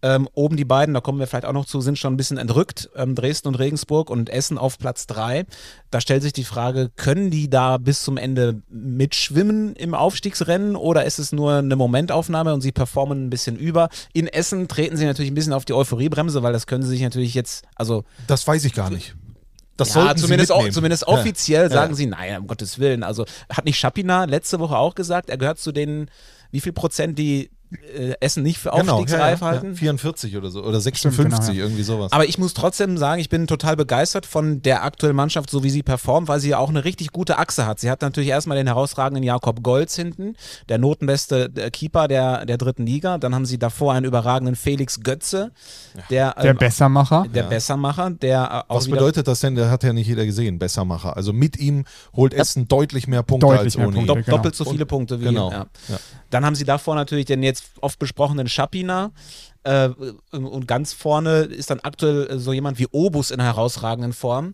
[0.07, 2.37] Ähm, oben die beiden, da kommen wir vielleicht auch noch zu, sind schon ein bisschen
[2.37, 2.91] entrückt.
[2.95, 5.45] Ähm, Dresden und Regensburg und Essen auf Platz drei.
[5.89, 11.05] Da stellt sich die Frage, können die da bis zum Ende mitschwimmen im Aufstiegsrennen oder
[11.05, 13.89] ist es nur eine Momentaufnahme und sie performen ein bisschen über?
[14.13, 17.01] In Essen treten sie natürlich ein bisschen auf die Euphoriebremse, weil das können sie sich
[17.01, 19.15] natürlich jetzt, also Das weiß ich gar nicht.
[19.77, 20.73] Das ja, zumindest, sie au- mitnehmen.
[20.73, 21.07] zumindest Ja.
[21.13, 21.95] offiziell sagen Ja.
[21.97, 23.03] sie, nein, um Gottes Willen.
[23.03, 26.09] Also hat nicht Schapina letzte Woche auch gesagt, er gehört zu den,
[26.51, 27.49] wie viel Prozent, die
[27.97, 29.67] äh, Essen nicht für Genau, aufstiegsreif ja, ja, halten?
[29.71, 29.75] ja.
[29.75, 30.63] 44 oder so.
[30.63, 31.63] Oder 56, genau, ja.
[31.63, 32.11] irgendwie sowas.
[32.11, 35.69] Aber ich muss trotzdem sagen, ich bin total begeistert von der aktuellen Mannschaft, so wie
[35.69, 37.79] sie performt, weil sie ja auch eine richtig gute Achse hat.
[37.79, 40.35] Sie hat natürlich erstmal den herausragenden Jakob Golz hinten,
[40.69, 43.17] der notenbeste äh, Keeper der, der dritten Liga.
[43.17, 45.51] Dann haben sie davor einen überragenden Felix Götze,
[46.09, 47.25] der, Der ähm, Bessermacher.
[47.33, 49.55] der Bessermacher, der äh, auch Was bedeutet das denn?
[49.55, 51.15] Der hat ja nicht jeder gesehen, Bessermacher.
[51.17, 54.13] Also mit ihm holt Essen deutlich mehr Punkte Deutlich als mehr ohne Punkte.
[54.13, 54.23] ihn.
[54.25, 54.37] Genau.
[54.37, 55.51] doppelt so viele Punkte wie Genau.
[55.51, 55.65] Ja.
[55.89, 55.97] Ja.
[56.29, 59.11] Dann haben sie davor natürlich den jetzt oft besprochenen Schapina.
[59.63, 59.89] Äh,
[60.31, 64.53] und ganz vorne ist dann aktuell so jemand wie Obus in herausragenden Form.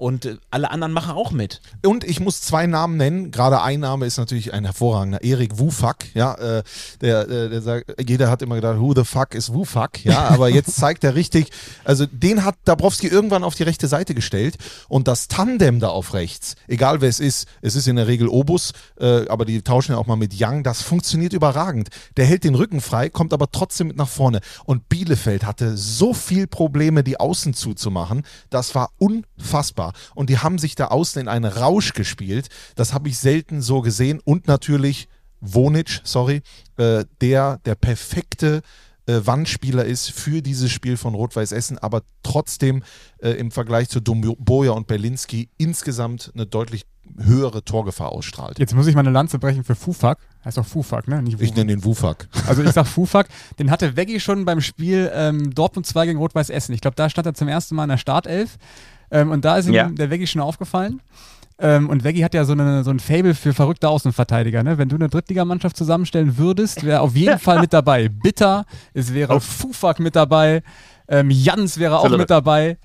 [0.00, 1.60] Und äh, alle anderen machen auch mit.
[1.84, 3.30] Und ich muss zwei Namen nennen.
[3.30, 6.06] Gerade ein Name ist natürlich ein hervorragender, Erik Wufak.
[6.14, 6.62] Ja, äh,
[7.00, 10.04] der, der, der sagt, jeder hat immer gedacht, who the fuck is Wufak?
[10.04, 11.50] Ja, aber jetzt zeigt er richtig,
[11.84, 14.56] also den hat Dabrowski irgendwann auf die rechte Seite gestellt
[14.88, 18.28] und das Tandem da auf rechts, egal wer es ist, es ist in der Regel
[18.28, 21.90] Obus, äh, aber die tauschen ja auch mal mit Young, das funktioniert überragend.
[22.16, 24.40] Der hält den Rücken frei, kommt aber trotzdem mit nach vorne.
[24.64, 28.24] Und Bielefeld hatte so viel Probleme, die Außen zuzumachen.
[28.48, 29.89] Das war unfassbar.
[30.14, 32.48] Und die haben sich da außen in einen Rausch gespielt.
[32.74, 34.20] Das habe ich selten so gesehen.
[34.24, 35.08] Und natürlich
[35.40, 36.42] Wonic, sorry,
[36.76, 38.62] äh, der der perfekte
[39.06, 42.82] äh, Wandspieler ist für dieses Spiel von Rot-Weiß Essen, aber trotzdem
[43.18, 46.86] äh, im Vergleich zu Domboja und Berlinski insgesamt eine deutlich
[47.18, 48.58] höhere Torgefahr ausstrahlt.
[48.58, 50.18] Jetzt muss ich mal eine Lanze brechen für Fufak.
[50.44, 51.22] Heißt doch Fufak, ne?
[51.38, 52.28] Ich nenne den Wufak.
[52.46, 53.28] Also ich sag Fufak.
[53.58, 56.72] Den hatte Veggi schon beim Spiel ähm, Dortmund 2 gegen Rot-Weiß Essen.
[56.72, 58.58] Ich glaube, da stand er zum ersten Mal in der Startelf.
[59.10, 59.88] Ähm, und da ist ihm ja.
[59.88, 61.00] der Veggi schon aufgefallen.
[61.58, 64.62] Ähm, und Veggi hat ja so, eine, so ein Fable für verrückte Außenverteidiger.
[64.62, 64.78] Ne?
[64.78, 68.08] Wenn du eine Drittligamannschaft zusammenstellen würdest, wäre auf jeden Fall mit dabei.
[68.08, 69.40] Bitter, es wäre oh.
[69.40, 70.62] Fufak mit dabei.
[71.06, 72.20] Ähm, Jans wäre auch Absolut.
[72.20, 72.78] mit dabei.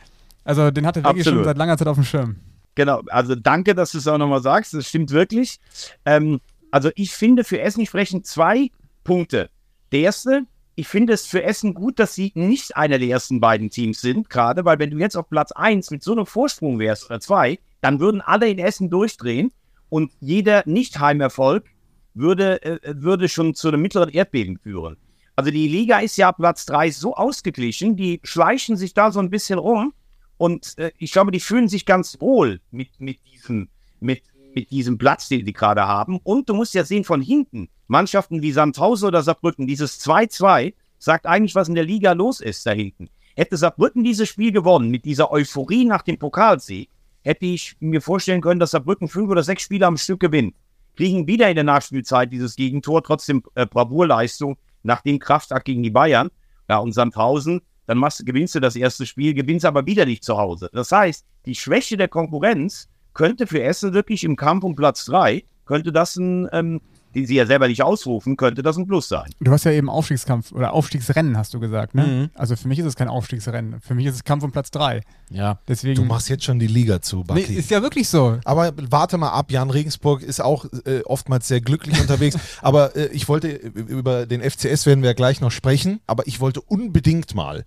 [0.43, 2.35] Also den hatte Veggi schon seit langer Zeit auf dem Schirm.
[2.75, 4.73] Genau, also danke, dass du es auch nochmal sagst.
[4.73, 5.59] Das stimmt wirklich.
[6.03, 8.69] Ähm, also ich finde für Essen sprechen zwei
[9.05, 9.49] Punkte.
[9.93, 10.41] Der erste,
[10.75, 14.29] ich finde es für Essen gut, dass sie nicht einer der ersten beiden Teams sind,
[14.29, 17.59] gerade weil wenn du jetzt auf Platz 1 mit so einem Vorsprung wärst oder zwei,
[17.81, 19.51] dann würden alle in Essen durchdrehen
[19.89, 21.65] und jeder Nicht-Heimerfolg
[22.13, 24.97] würde, äh, würde schon zu einem mittleren Erdbeben führen.
[25.35, 29.29] Also die Liga ist ja Platz 3 so ausgeglichen, die schleichen sich da so ein
[29.29, 29.93] bisschen rum
[30.37, 34.23] und äh, ich glaube, die fühlen sich ganz wohl mit, mit, diesem, mit,
[34.55, 36.19] mit diesem Platz, den die gerade haben.
[36.23, 41.27] Und du musst ja sehen, von hinten, Mannschaften wie Sandhausen oder Saarbrücken, dieses 2-2 sagt
[41.27, 43.09] eigentlich, was in der Liga los ist da hinten.
[43.35, 46.89] Hätte Saarbrücken dieses Spiel gewonnen, mit dieser Euphorie nach dem Pokalsieg,
[47.21, 50.55] hätte ich mir vorstellen können, dass Saarbrücken fünf oder sechs Spiele am Stück gewinnt.
[50.95, 55.89] Kriegen wieder in der Nachspielzeit dieses Gegentor, trotzdem äh, Bravourleistung nach dem Kraftakt gegen die
[55.89, 56.29] Bayern.
[56.69, 60.37] Ja, und Sandhausen dann machst, gewinnst du das erste Spiel, gewinnst aber wieder nicht zu
[60.37, 60.69] Hause.
[60.73, 65.43] Das heißt, die Schwäche der Konkurrenz könnte für Essen wirklich im Kampf um Platz 3,
[65.65, 66.81] könnte das ein, ähm,
[67.15, 69.31] den sie ja selber nicht ausrufen, könnte das ein Plus sein.
[69.39, 72.03] Du hast ja eben Aufstiegskampf oder Aufstiegsrennen, hast du gesagt, ne?
[72.05, 72.29] Mhm.
[72.35, 73.79] Also für mich ist es kein Aufstiegsrennen.
[73.79, 75.01] Für mich ist es Kampf um Platz 3.
[75.29, 75.59] Ja.
[75.67, 77.45] Deswegen, du machst jetzt schon die Liga zu, Bucky.
[77.47, 78.37] Nee, ist ja wirklich so.
[78.43, 82.37] Aber warte mal ab, Jan Regensburg ist auch äh, oftmals sehr glücklich unterwegs.
[82.61, 86.41] Aber äh, ich wollte, über den FCS werden wir ja gleich noch sprechen, aber ich
[86.41, 87.63] wollte unbedingt mal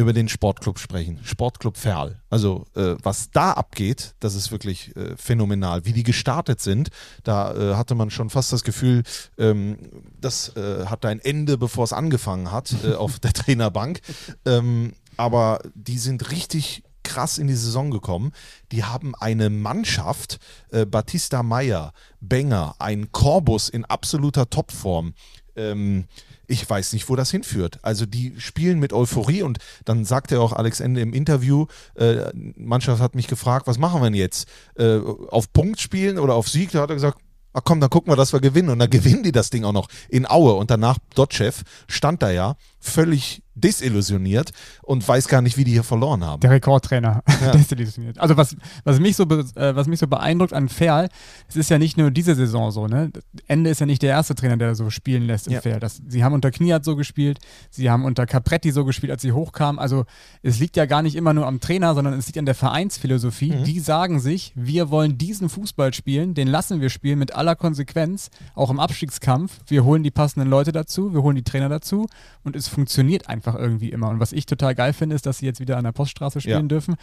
[0.00, 1.20] über den Sportclub sprechen.
[1.22, 2.20] Sportclub Ferl.
[2.30, 5.84] Also äh, was da abgeht, das ist wirklich äh, phänomenal.
[5.84, 6.88] Wie die gestartet sind,
[7.22, 9.02] da äh, hatte man schon fast das Gefühl,
[9.38, 9.78] ähm,
[10.20, 14.00] das äh, hat ein Ende, bevor es angefangen hat äh, auf der Trainerbank.
[14.46, 18.32] Ähm, aber die sind richtig krass in die Saison gekommen.
[18.72, 20.38] Die haben eine Mannschaft,
[20.70, 25.14] äh, Batista Meyer, Benger, ein Corbus in absoluter Topform.
[25.56, 26.06] Ähm,
[26.50, 27.78] ich weiß nicht, wo das hinführt.
[27.82, 33.00] Also die spielen mit Euphorie und dann sagte auch Alex Ende im Interview, äh, Mannschaft
[33.00, 34.48] hat mich gefragt, was machen wir denn jetzt?
[34.76, 36.72] Äh, auf Punkt spielen oder auf Sieg?
[36.72, 37.18] Da hat er gesagt,
[37.52, 38.70] ach komm, dann gucken wir, dass wir gewinnen.
[38.70, 40.54] Und dann gewinnen die das Ding auch noch in Aue.
[40.54, 44.50] Und danach Dotchev stand da ja völlig desillusioniert
[44.82, 46.40] und weiß gar nicht, wie die hier verloren haben.
[46.40, 47.52] Der Rekordtrainer ja.
[47.52, 48.18] desillusioniert.
[48.18, 51.08] Also was, was, mich so äh, was mich so beeindruckt an Ferl,
[51.48, 53.10] es ist ja nicht nur diese Saison so, ne?
[53.46, 55.60] Ende ist ja nicht der erste Trainer, der so spielen lässt im ja.
[55.60, 55.80] Ferl.
[55.80, 57.38] Das, sie haben unter Kniat so gespielt,
[57.70, 59.78] sie haben unter Capretti so gespielt, als sie hochkamen.
[59.78, 60.04] Also
[60.42, 63.52] es liegt ja gar nicht immer nur am Trainer, sondern es liegt an der Vereinsphilosophie.
[63.52, 63.64] Mhm.
[63.64, 68.30] Die sagen sich, wir wollen diesen Fußball spielen, den lassen wir spielen mit aller Konsequenz,
[68.54, 69.58] auch im Abstiegskampf.
[69.66, 72.06] Wir holen die passenden Leute dazu, wir holen die Trainer dazu
[72.42, 74.08] und es funktioniert einfach irgendwie immer.
[74.08, 76.62] Und was ich total geil finde, ist, dass sie jetzt wieder an der Poststraße spielen
[76.62, 76.68] ja.
[76.68, 76.96] dürfen.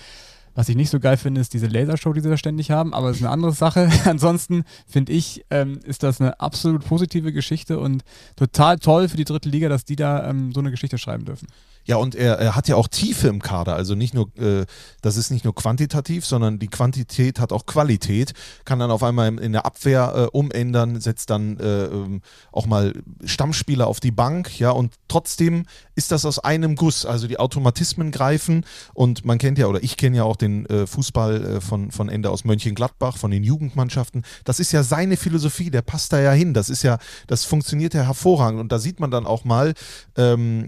[0.55, 3.11] Was ich nicht so geil finde, ist diese Lasershow, die sie da ständig haben, aber
[3.11, 3.89] es ist eine andere Sache.
[4.05, 8.03] Ansonsten finde ich, ähm, ist das eine absolut positive Geschichte und
[8.35, 11.47] total toll für die dritte Liga, dass die da ähm, so eine Geschichte schreiben dürfen.
[11.87, 13.75] Ja, und er, er hat ja auch Tiefe im Kader.
[13.75, 14.65] Also nicht nur, äh,
[15.01, 18.33] das ist nicht nur quantitativ, sondern die Quantität hat auch Qualität.
[18.65, 22.21] Kann dann auf einmal in der Abwehr äh, umändern, setzt dann äh, ähm,
[22.51, 24.59] auch mal Stammspieler auf die Bank.
[24.59, 27.05] Ja, und trotzdem ist das aus einem Guss.
[27.05, 28.65] Also die Automatismen greifen.
[28.93, 32.09] Und man kennt ja, oder ich kenne ja auch den äh, Fußball äh, von, von
[32.09, 34.23] Ende aus Mönchengladbach, von den Jugendmannschaften.
[34.43, 35.71] Das ist ja seine Philosophie.
[35.71, 36.53] Der passt da ja hin.
[36.53, 36.97] Das ist ja,
[37.27, 38.59] das funktioniert ja hervorragend.
[38.59, 39.73] Und da sieht man dann auch mal,
[40.17, 40.67] ähm,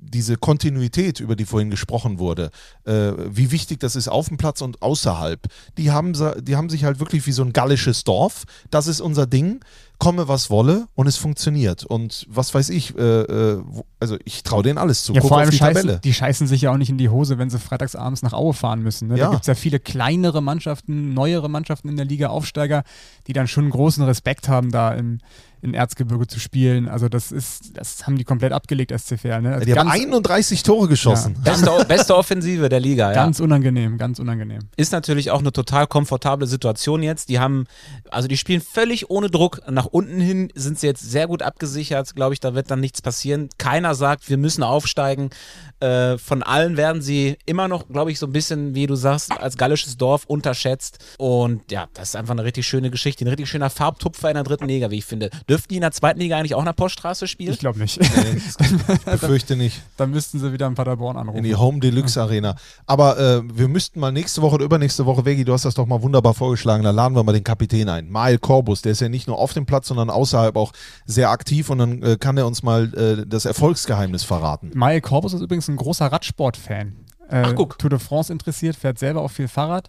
[0.00, 2.50] diese Kontinuität, über die vorhin gesprochen wurde,
[2.84, 5.40] äh, wie wichtig das ist auf dem Platz und außerhalb,
[5.78, 9.26] die haben, die haben sich halt wirklich wie so ein gallisches Dorf, das ist unser
[9.26, 9.60] Ding,
[10.00, 11.84] komme was wolle und es funktioniert.
[11.84, 13.62] Und was weiß ich, äh, äh,
[14.00, 15.12] also ich traue denen alles zu.
[15.12, 16.00] Ja, Guck vor auf allem die scheißen, Tabelle.
[16.02, 18.82] die scheißen sich ja auch nicht in die Hose, wenn sie freitagsabends nach Aue fahren
[18.82, 19.08] müssen.
[19.08, 19.18] Ne?
[19.18, 19.26] Ja.
[19.26, 22.82] Da gibt es ja viele kleinere Mannschaften, neuere Mannschaften in der Liga, Aufsteiger,
[23.26, 25.18] die dann schon großen Respekt haben, da im,
[25.62, 26.88] in Erzgebirge zu spielen.
[26.88, 29.40] Also das ist, das haben die komplett abgelegt, SCFR.
[29.40, 29.54] Ne?
[29.54, 31.36] Also Die haben ganz, 31 Tore geschossen.
[31.42, 33.14] Beste, beste Offensive der Liga, ja.
[33.14, 34.60] ganz unangenehm, ganz unangenehm.
[34.76, 37.28] Ist natürlich auch eine total komfortable Situation jetzt.
[37.28, 37.66] Die haben,
[38.10, 39.60] also die spielen völlig ohne Druck.
[39.70, 42.14] Nach unten hin sind sie jetzt sehr gut abgesichert.
[42.14, 43.48] Glaube ich, da wird dann nichts passieren.
[43.58, 45.30] Keiner sagt, wir müssen aufsteigen.
[45.80, 49.32] Äh, von allen werden sie immer noch, glaube ich, so ein bisschen, wie du sagst,
[49.32, 50.98] als gallisches Dorf unterschätzt.
[51.18, 53.24] Und ja, das ist einfach eine richtig schöne Geschichte.
[53.24, 55.30] Ein richtig schöner Farbtupfer in der dritten Liga, wie ich finde.
[55.50, 57.52] Dürften die in der zweiten Liga eigentlich auch in der Poststraße spielen?
[57.52, 57.98] Ich glaube nicht.
[58.80, 59.82] Ich befürchte nicht.
[59.96, 61.42] Dann müssten sie wieder in Paderborn In anrufen.
[61.42, 62.54] die Home Deluxe Arena.
[62.86, 65.86] Aber äh, wir müssten mal nächste Woche oder übernächste Woche, Vegi, du hast das doch
[65.86, 68.08] mal wunderbar vorgeschlagen, da laden wir mal den Kapitän ein.
[68.10, 70.72] Mael Corbus, der ist ja nicht nur auf dem Platz, sondern außerhalb auch
[71.04, 74.70] sehr aktiv und dann äh, kann er uns mal äh, das Erfolgsgeheimnis verraten.
[74.74, 76.94] Mael Corbus ist übrigens ein großer Radsport-Fan.
[77.28, 77.78] Äh, Ach, guck.
[77.78, 79.88] Tour de France interessiert, fährt selber auch viel Fahrrad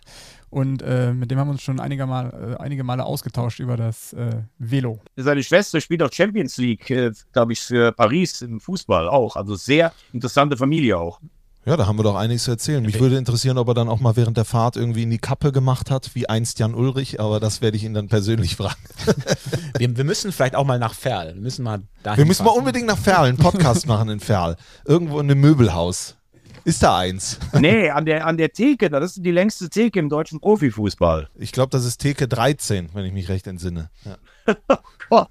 [0.52, 3.78] und äh, mit dem haben wir uns schon einige, Mal, äh, einige Male ausgetauscht über
[3.78, 5.00] das äh, Velo.
[5.16, 9.38] Seine Schwester spielt auch Champions League, äh, glaube ich, für Paris im Fußball auch.
[9.38, 11.20] Also sehr interessante Familie auch.
[11.64, 12.84] Ja, da haben wir doch einiges zu erzählen.
[12.84, 15.52] Mich würde interessieren, ob er dann auch mal während der Fahrt irgendwie in die Kappe
[15.52, 18.82] gemacht hat, wie einst Jan Ulrich, aber das werde ich ihn dann persönlich fragen.
[19.78, 21.34] Wir, wir müssen vielleicht auch mal nach Ferl.
[21.34, 24.58] Wir müssen mal dahin Wir müssen mal unbedingt nach Ferl einen Podcast machen in Ferl.
[24.86, 26.18] Irgendwo in einem Möbelhaus.
[26.64, 27.40] Ist da eins?
[27.60, 31.30] Nee, an der, an der Theke, das ist die längste Theke im deutschen Profifußball.
[31.36, 33.90] Ich glaube, das ist Theke 13, wenn ich mich recht entsinne.
[34.06, 35.28] Ja.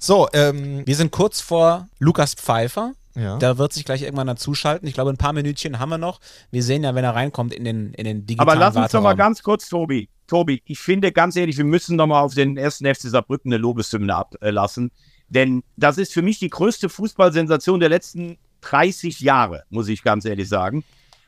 [0.00, 2.94] So, ähm, Wir sind kurz vor Lukas Pfeiffer.
[3.14, 3.36] ja.
[3.36, 4.88] Da wird sich gleich irgendwann dazuschalten.
[4.88, 6.20] Ich glaube, ein paar Minütchen haben wir noch.
[6.50, 9.02] Wir sehen ja, wenn er reinkommt in den, in den digitalen Aber lass uns doch
[9.02, 10.08] mal ganz kurz, Tobi.
[10.26, 13.58] Tobi, ich finde ganz ehrlich, wir müssen noch mal auf den ersten FC Saarbrücken eine
[13.60, 14.90] Lobeshymne ablassen.
[15.28, 20.24] Denn das ist für mich die größte Fußballsensation der letzten 30 Jahre, muss ich ganz
[20.24, 20.84] ehrlich sagen.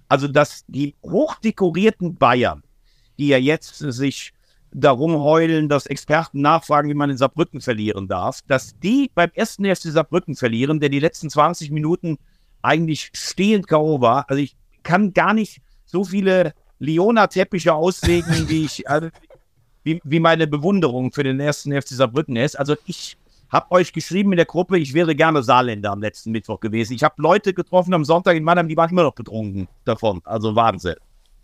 [0.08, 2.62] Also, dass die hochdekorierten Bayern,
[3.18, 4.32] die ja jetzt sich
[4.72, 9.64] darum heulen, dass Experten nachfragen, wie man in Saarbrücken verlieren darf, dass die beim ersten
[9.64, 12.18] FC Saarbrücken verlieren, der die letzten 20 Minuten
[12.62, 14.00] eigentlich stehend K.O.
[14.00, 14.28] war.
[14.28, 19.08] Also ich kann gar nicht so viele Leona-Teppiche auslegen, wie ich, also,
[19.82, 22.58] wie, wie meine Bewunderung für den ersten FC Saarbrücken ist.
[22.58, 23.16] Also ich
[23.56, 26.92] habe euch geschrieben in der Gruppe, ich wäre gerne Saarländer am letzten Mittwoch gewesen.
[26.92, 30.20] Ich habe Leute getroffen am Sonntag in Mannheim, die waren immer noch betrunken davon.
[30.24, 30.96] Also Wahnsinn.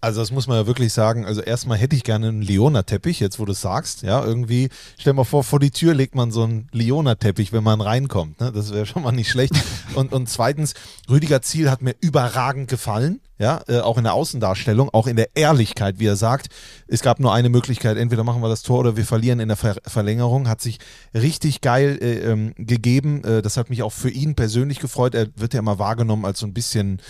[0.02, 1.24] Also das muss man ja wirklich sagen.
[1.24, 4.02] Also erstmal hätte ich gerne einen Leona-Teppich, jetzt wo du es sagst.
[4.02, 7.80] Ja, irgendwie, stell mal vor, vor die Tür legt man so einen Leona-Teppich, wenn man
[7.80, 8.40] reinkommt.
[8.40, 8.50] Ne?
[8.52, 9.54] Das wäre schon mal nicht schlecht.
[9.94, 10.72] Und, und zweitens,
[11.10, 13.20] Rüdiger Ziel hat mir überragend gefallen.
[13.43, 16.47] Ja, äh, auch in der Außendarstellung, auch in der Ehrlichkeit, wie er sagt.
[16.86, 19.57] Es gab nur eine Möglichkeit, entweder machen wir das Tor oder wir verlieren in der
[19.57, 20.49] Ver Verlängerung.
[20.49, 20.78] Hat sich
[21.12, 23.24] richtig geil äh, ähm, gegeben.
[23.24, 25.16] Äh, das hat mich auch für ihn persönlich gefreut.
[25.16, 27.01] Er wird ja immer wahrgenommen als so ein bisschen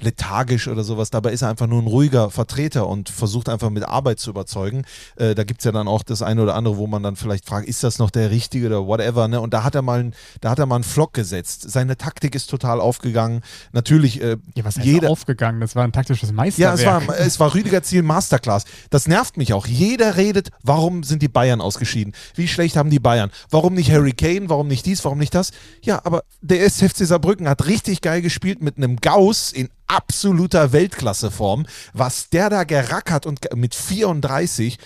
[0.00, 1.10] lethargisch oder sowas.
[1.10, 4.84] Dabei ist er einfach nur ein ruhiger Vertreter und versucht einfach mit Arbeit zu überzeugen.
[5.16, 7.46] Äh, da gibt es ja dann auch das eine oder andere, wo man dann vielleicht
[7.46, 9.28] fragt, ist das noch der Richtige oder whatever.
[9.28, 9.40] Ne?
[9.40, 11.70] Und da hat er mal, einen- da hat er mal einen Flock gesetzt.
[11.70, 13.40] Seine Taktik ist total aufgegangen.
[13.72, 15.60] Natürlich, äh, Ja, was heißt jeder, aufgegangen?
[15.60, 16.78] Das war ein taktisches ja, Meisterwerk.
[17.02, 18.64] es war, es war Rüdiger Ziel Masterclass.
[18.90, 19.66] Das nervt mich auch.
[19.66, 22.12] Jeder redet, warum sind die Bayern ausgeschieden?
[22.34, 23.30] Wie schlecht haben die Bayern?
[23.50, 24.48] Warum nicht Harry Kane?
[24.48, 25.04] Warum nicht dies?
[25.04, 25.50] Warum nicht das?
[25.82, 31.66] Ja, aber der SFC Saarbrücken hat richtig geil gespielt mit einem Gauss in absoluter Weltklasseform.
[31.92, 34.78] Was der da gerackert und mit 34,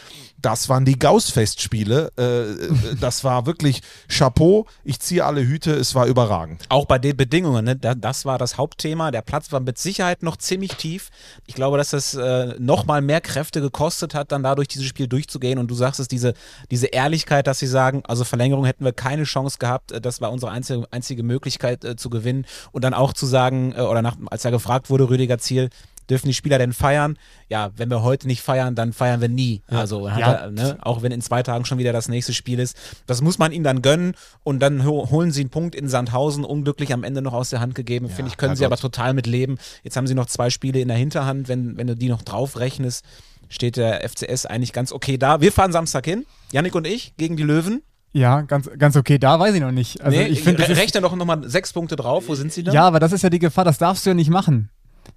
[0.42, 2.12] das waren die Gauss-Festspiele.
[2.16, 4.66] Äh, äh, das war wirklich Chapeau.
[4.84, 5.72] Ich ziehe alle Hüte.
[5.72, 6.62] Es war überragend.
[6.68, 7.76] Auch bei den Bedingungen, ne?
[7.76, 9.10] da, das war das Hauptthema.
[9.10, 11.10] Der Platz war mit Sicherheit noch ziemlich tief.
[11.46, 15.58] Ich glaube, dass es äh, nochmal mehr Kräfte gekostet hat, dann dadurch dieses Spiel durchzugehen.
[15.58, 16.34] Und du sagst es, diese,
[16.70, 19.92] diese Ehrlichkeit, dass sie sagen, also Verlängerung hätten wir keine Chance gehabt.
[19.92, 22.46] Äh, Das war unsere einzige, einzige Möglichkeit zu gewinnen.
[22.72, 25.70] Und dann auch zu sagen, oder nach, als er gefragt wurde, Rüdiger Ziel,
[26.10, 27.16] dürfen die Spieler denn feiern?
[27.48, 29.62] Ja, wenn wir heute nicht feiern, dann feiern wir nie.
[29.68, 30.32] Also, hat Ja.
[30.32, 30.78] er, ne?
[30.82, 32.76] auch wenn in zwei Tagen schon wieder das nächste Spiel ist.
[33.06, 36.44] Das muss man ihnen dann gönnen und dann ho holen sie einen Punkt in Sandhausen,
[36.44, 38.08] unglücklich am Ende noch aus der Hand gegeben.
[38.08, 39.58] Finde ich, können sie aber total mit leben.
[39.82, 41.48] Jetzt haben sie noch zwei Spiele in der Hinterhand.
[41.48, 43.04] Wenn, wenn du die noch drauf rechnest,
[43.48, 45.40] steht der FCS eigentlich ganz okay da.
[45.40, 47.82] Wir fahren Samstag hin, Yannick und ich, gegen die Löwen.
[48.12, 49.18] Ja, ganz, ganz okay.
[49.18, 50.00] Da weiß ich noch nicht.
[50.00, 52.24] Also nee, ich finde, rechne doch nochmal sechs Punkte drauf.
[52.26, 52.72] Wo sind sie da?
[52.72, 53.64] ja, aber das ist ja die Gefahr.
[53.64, 54.68] Das darfst du ja nicht machen.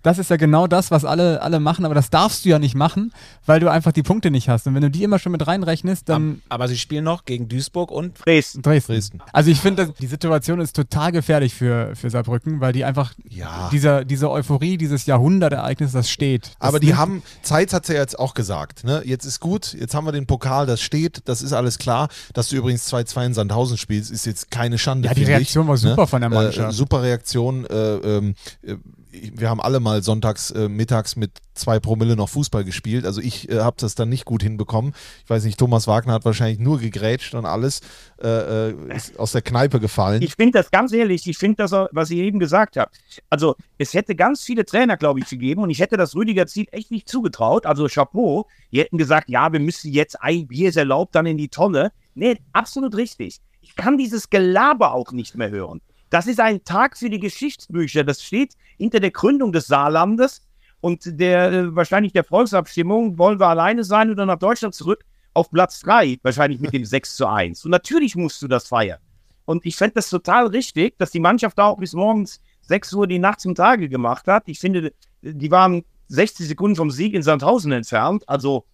[0.03, 2.75] Das ist ja genau das, was alle, alle machen, aber das darfst du ja nicht
[2.75, 3.11] machen,
[3.45, 4.67] weil du einfach die Punkte nicht hast.
[4.67, 6.41] Und wenn du die immer schon mit reinrechnest, dann.
[6.49, 8.61] Aber sie spielen noch gegen Duisburg und Dresden.
[8.61, 8.91] Dresden.
[8.93, 9.19] Dresden.
[9.31, 13.69] Also ich finde, die Situation ist total gefährlich für, für Saarbrücken, weil die einfach Ja.
[13.71, 16.47] dieser, diese Euphorie, dieses Jahrhundertereignis, das steht.
[16.59, 19.01] Das Aber die haben, Zeitz hat ja jetzt auch gesagt, ne?
[19.05, 22.09] jetzt ist gut, jetzt haben wir den Pokal, das steht, das ist alles klar.
[22.33, 25.07] Dass du übrigens 2-2 in Sandhausen spielst, ist jetzt keine Schande.
[25.07, 26.71] Ja, die finde ich, Reaktion war super von der Mannschaft.
[26.73, 27.65] Äh, super Reaktion.
[27.65, 28.75] Äh, ähm, äh,
[29.33, 33.05] wir haben alle mal sonntags, äh, mittags mit zwei Promille noch Fußball gespielt.
[33.05, 34.93] Also ich äh, habe das dann nicht gut hinbekommen.
[35.23, 37.81] Ich weiß nicht, Thomas Wagner hat wahrscheinlich nur gegrätscht und alles
[38.21, 40.21] äh, äh, ist aus der Kneipe gefallen.
[40.21, 42.97] Ich finde das ganz ehrlich, ich finde das, was ihr eben gesagt habt.
[43.29, 46.65] Also, es hätte ganz viele Trainer, glaube ich, gegeben und ich hätte das Rüdiger Ziel
[46.71, 47.65] echt nicht zugetraut.
[47.65, 48.47] Also, Chapeau.
[48.71, 51.91] Die hätten gesagt, ja, wir müssen jetzt ein Bier erlaubt, dann in die Tonne.
[52.15, 53.39] Nee, absolut richtig.
[53.61, 55.81] Ich kann dieses Gelaber auch nicht mehr hören.
[56.13, 58.03] Das ist ein Tag für die Geschichtsbücher.
[58.03, 60.45] Das steht hinter der Gründung des Saarlandes
[60.79, 65.03] und der äh, wahrscheinlich der Volksabstimmung, wollen wir alleine sein oder nach Deutschland zurück,
[65.33, 67.65] auf Platz 3, wahrscheinlich mit dem 6 zu 1.
[67.65, 68.99] Und natürlich musst du das feiern.
[69.45, 73.07] Und ich fände das total richtig, dass die Mannschaft da auch bis morgens 6 Uhr
[73.07, 74.43] die Nacht zum Tage gemacht hat.
[74.45, 74.93] Ich finde,
[75.23, 78.29] die waren 60 Sekunden vom Sieg in Sandhausen entfernt.
[78.29, 78.65] Also,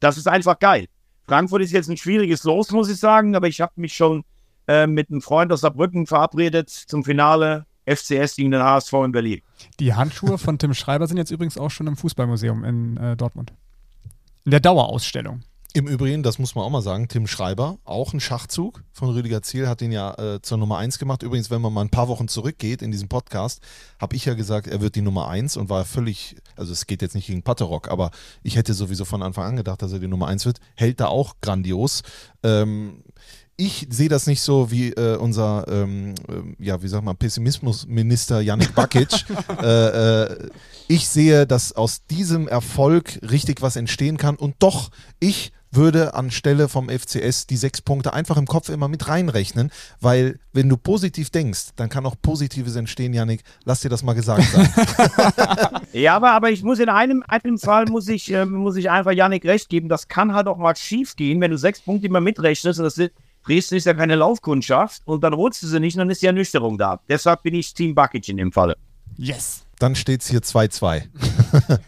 [0.00, 0.86] das ist einfach geil.
[1.26, 4.24] Frankfurt ist jetzt ein schwieriges Los, muss ich sagen, aber ich habe mich schon
[4.68, 9.42] äh, mit einem Freund aus Saarbrücken verabredet zum Finale FCS gegen den HSV in Berlin.
[9.78, 13.52] Die Handschuhe von Tim Schreiber sind jetzt übrigens auch schon im Fußballmuseum in äh, Dortmund.
[14.44, 15.42] In der Dauerausstellung.
[15.76, 19.42] Im Übrigen, das muss man auch mal sagen, Tim Schreiber, auch ein Schachzug von Rüdiger
[19.42, 21.22] Ziel, hat ihn ja äh, zur Nummer 1 gemacht.
[21.22, 23.60] Übrigens, wenn man mal ein paar Wochen zurückgeht in diesem Podcast,
[24.00, 27.02] habe ich ja gesagt, er wird die Nummer 1 und war völlig, also es geht
[27.02, 28.10] jetzt nicht gegen Patterock, aber
[28.42, 30.60] ich hätte sowieso von Anfang an gedacht, dass er die Nummer 1 wird.
[30.76, 32.02] Hält da auch grandios.
[32.42, 33.02] Ähm,
[33.56, 38.40] ich sehe das nicht so wie äh, unser, ähm, ähm, ja, wie sag mal, Pessimismusminister
[38.40, 39.24] Yannick Bakic.
[39.62, 40.48] äh, äh,
[40.88, 44.90] ich sehe, dass aus diesem Erfolg richtig was entstehen kann und doch,
[45.20, 50.38] ich würde anstelle vom FCS die sechs Punkte einfach im Kopf immer mit reinrechnen, weil
[50.52, 53.42] wenn du positiv denkst, dann kann auch Positives entstehen, Yannick.
[53.64, 54.68] Lass dir das mal gesagt sein.
[55.92, 59.12] Ja, aber, aber ich muss in einem, einem Fall muss ich, ähm, muss ich einfach
[59.12, 59.88] Yannick recht geben.
[59.88, 62.78] Das kann halt auch mal schief gehen, wenn du sechs Punkte immer mitrechnest.
[62.78, 63.12] Und das ist,
[63.46, 66.26] Dresden ist ja keine Laufkundschaft und dann holst du sie nicht und dann ist die
[66.26, 67.00] Ernüchterung da.
[67.08, 68.76] Deshalb bin ich Team Bakic in dem Falle.
[69.16, 69.64] Yes.
[69.78, 71.04] dann steht es hier 2-2.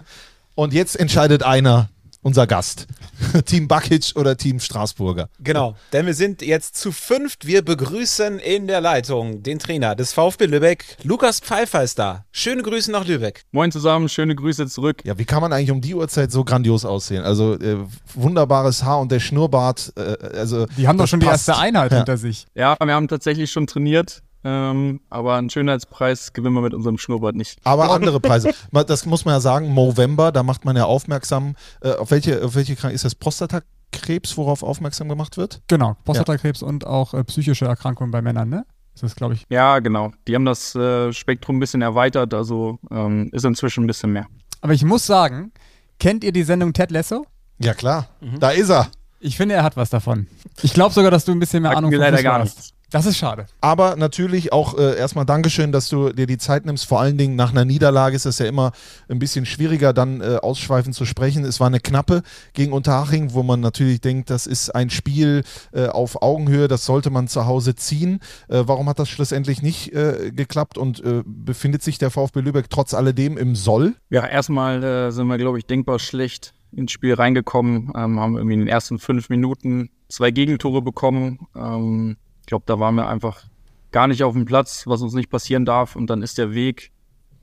[0.54, 1.90] und jetzt entscheidet einer,
[2.28, 2.86] unser Gast.
[3.46, 5.28] Team Bakic oder Team Straßburger.
[5.40, 7.46] Genau, denn wir sind jetzt zu fünft.
[7.46, 10.84] Wir begrüßen in der Leitung den Trainer des VfB Lübeck.
[11.02, 12.24] Lukas Pfeiffer ist da.
[12.30, 13.42] Schöne Grüße nach Lübeck.
[13.50, 15.02] Moin zusammen, schöne Grüße zurück.
[15.04, 17.24] Ja, wie kann man eigentlich um die Uhrzeit so grandios aussehen?
[17.24, 17.78] Also äh,
[18.14, 19.92] wunderbares Haar und der Schnurrbart.
[19.96, 21.48] Äh, also Die haben doch schon die passt.
[21.48, 21.96] erste Einheit Ja.
[21.98, 22.46] hinter sich.
[22.54, 27.34] Ja, wir haben tatsächlich schon trainiert, ähm, aber einen Schönheitspreis gewinnen wir mit unserem Schnurrbart
[27.34, 27.58] nicht.
[27.64, 28.52] Aber andere Preise.
[28.86, 29.68] Das muss man ja sagen.
[29.68, 31.56] Movember, da macht man ja aufmerksam.
[31.80, 35.60] Äh, auf welche, auf welche Krankheit ist das Prostatakrebs, worauf aufmerksam gemacht wird?
[35.68, 38.64] Genau, Prostatakrebs und auch äh, psychische Erkrankungen bei Männern, ne?
[38.94, 39.44] Das ist, glaube ich.
[39.48, 40.12] Ja, genau.
[40.26, 44.26] Die haben das äh, Spektrum ein bisschen erweitert, also ähm, ist inzwischen ein bisschen mehr.
[44.60, 45.52] Aber ich muss sagen,
[45.98, 47.24] kennt ihr die Sendung Ted Lasso?
[47.58, 48.08] Ja, klar.
[48.38, 48.88] Da ist er.
[49.20, 50.28] Ich finde, er hat was davon.
[50.62, 52.72] Ich glaube sogar, dass du ein bisschen mehr Ahnung von leider Fußball gar hast.
[52.90, 53.46] Das ist schade.
[53.60, 56.86] Aber natürlich auch äh, erstmal Dankeschön, dass du dir die Zeit nimmst.
[56.86, 58.72] Vor allen Dingen nach einer Niederlage ist es ja immer
[59.08, 61.44] ein bisschen schwieriger, dann äh, ausschweifend zu sprechen.
[61.44, 62.22] Es war eine knappe
[62.54, 67.10] gegen Unterhaching, wo man natürlich denkt, das ist ein Spiel äh, auf Augenhöhe, das sollte
[67.10, 68.20] man zu Hause ziehen.
[68.48, 72.70] Äh, warum hat das schlussendlich nicht äh, geklappt und äh, befindet sich der VfB Lübeck
[72.70, 73.96] trotz alledem im Soll?
[74.08, 78.54] Ja, erstmal äh, sind wir, glaube ich, denkbar schlecht ins Spiel reingekommen, ähm, haben irgendwie
[78.54, 81.46] in den ersten fünf Minuten zwei Gegentore bekommen.
[81.54, 82.16] Ähm,
[82.48, 83.44] glaube, da waren wir einfach
[83.90, 85.96] gar nicht auf dem Platz, was uns nicht passieren darf.
[85.96, 86.90] Und dann ist der Weg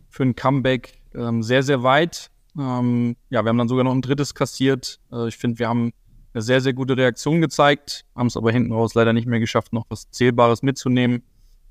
[0.10, 2.30] für ein Comeback ähm, sehr, sehr weit.
[2.58, 5.00] Ähm, ja, wir haben dann sogar noch ein drittes kassiert.
[5.12, 5.92] Äh, ich finde, wir haben
[6.34, 9.74] eine sehr, sehr gute Reaktion gezeigt, haben es aber hinten raus leider nicht mehr geschafft,
[9.74, 11.24] noch was Zählbares mitzunehmen.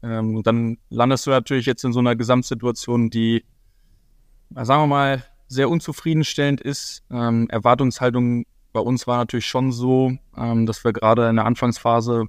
[0.02, 3.44] Ähm, und dann landest du natürlich jetzt in so einer Gesamtsituation, die,
[4.54, 7.02] sagen wir mal, sehr unzufriedenstellend ist.
[7.10, 12.26] Ähm, Erwartungshaltung bei uns war natürlich schon so, ähm, dass wir gerade in der Anfangsphase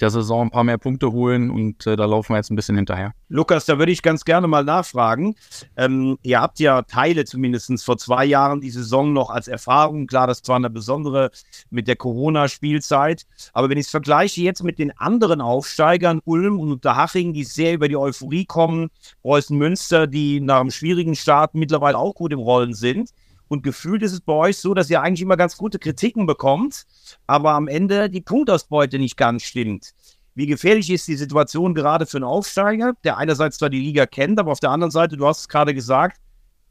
[0.00, 2.76] der Saison ein paar mehr Punkte holen und äh, da laufen wir jetzt ein bisschen
[2.76, 3.12] hinterher.
[3.28, 5.34] Lukas, da würde ich ganz gerne mal nachfragen.
[5.76, 10.06] Ähm, ihr habt ja Teile zumindest vor zwei Jahren die Saison noch als Erfahrung.
[10.06, 11.30] Klar, das war eine besondere
[11.70, 13.26] mit der Corona-Spielzeit.
[13.52, 17.74] Aber wenn ich es vergleiche jetzt mit den anderen Aufsteigern, Ulm und Unterhaching, die sehr
[17.74, 18.90] über die Euphorie kommen,
[19.22, 23.10] Preußen Münster, die nach einem schwierigen Start mittlerweile auch gut im Rollen sind.
[23.52, 26.84] Und gefühlt ist es bei euch so, dass ihr eigentlich immer ganz gute Kritiken bekommt,
[27.26, 29.90] aber am Ende die Punktausbeute nicht ganz stimmt.
[30.34, 34.40] Wie gefährlich ist die Situation gerade für einen Aufsteiger, der einerseits zwar die Liga kennt,
[34.40, 36.18] aber auf der anderen Seite, du hast es gerade gesagt,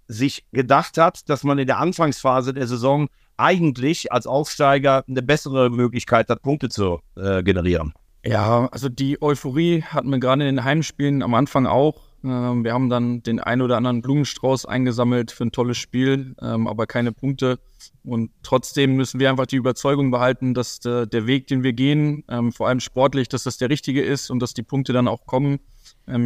[0.07, 5.69] sich gedacht hat, dass man in der Anfangsphase der Saison eigentlich als Aufsteiger eine bessere
[5.69, 7.93] Möglichkeit hat, Punkte zu äh, generieren.
[8.25, 12.01] Ja, also die Euphorie hatten wir gerade in den Heimspielen am Anfang auch.
[12.23, 16.67] Ähm, wir haben dann den ein oder anderen Blumenstrauß eingesammelt für ein tolles Spiel, ähm,
[16.67, 17.59] aber keine Punkte.
[18.03, 22.51] Und trotzdem müssen wir einfach die Überzeugung behalten, dass der, Weg, den wir gehen, ähm,
[22.51, 25.59] vor allem sportlich, dass das der richtige ist und dass die Punkte dann auch kommen.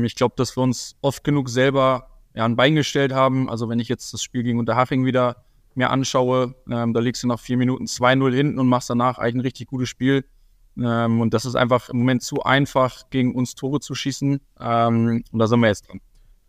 [0.03, 3.49] Ich glaube, dass wir uns oft genug selber ein Bein gestellt haben.
[3.49, 7.39] Also wenn ich jetzt das Spiel gegen Unterhaching wieder mir anschaue, da liegst du nach
[7.39, 10.25] vier Minuten 2-0 hinten und machst danach eigentlich ein richtig gutes Spiel.
[10.81, 14.39] Ähm, und das ist einfach im Moment zu einfach, gegen uns Tore zu schießen.
[14.59, 16.01] Ähm, und da sind wir jetzt dran.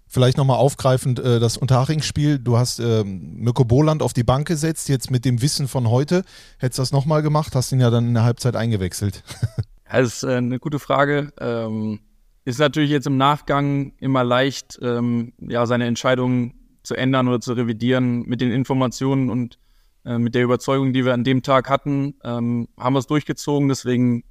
[0.09, 2.39] Vielleicht nochmal aufgreifend äh, das Unterhaching-Spiel.
[2.39, 6.25] Du hast ähm, Mirko Boland auf die Bank gesetzt, jetzt mit dem Wissen von heute.
[6.59, 9.25] Hättest du das nochmal gemacht, hast ihn ja dann in der Halbzeit eingewechselt.
[9.91, 11.33] das ist äh, eine gute Frage.
[11.41, 12.01] Ähm,
[12.45, 16.55] ist natürlich jetzt im Nachgang immer leicht, ähm, ja, seine Entscheidungen
[16.85, 19.59] zu ändern oder zu revidieren mit den Informationen und
[20.07, 23.69] äh, mit der Überzeugung, die wir an dem Tag hatten, ähm, haben wir es durchgezogen.
[23.69, 24.25] Deswegen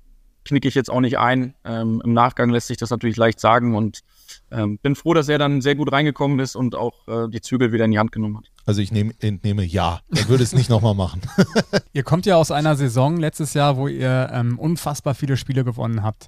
[0.45, 1.55] knicke ich jetzt auch nicht ein.
[1.65, 4.01] Ähm, Im Nachgang lässt sich das natürlich leicht sagen und
[4.51, 7.73] ähm, bin froh, dass er dann sehr gut reingekommen ist und auch äh, die Zügel
[7.73, 8.45] wieder in die Hand genommen hat.
[8.65, 10.01] Also ich nehm, entnehme ja.
[10.15, 11.21] Er würde es nicht nochmal machen.
[11.93, 16.03] ihr kommt ja aus einer Saison letztes Jahr, wo ihr ähm, unfassbar viele Spiele gewonnen
[16.03, 16.27] habt.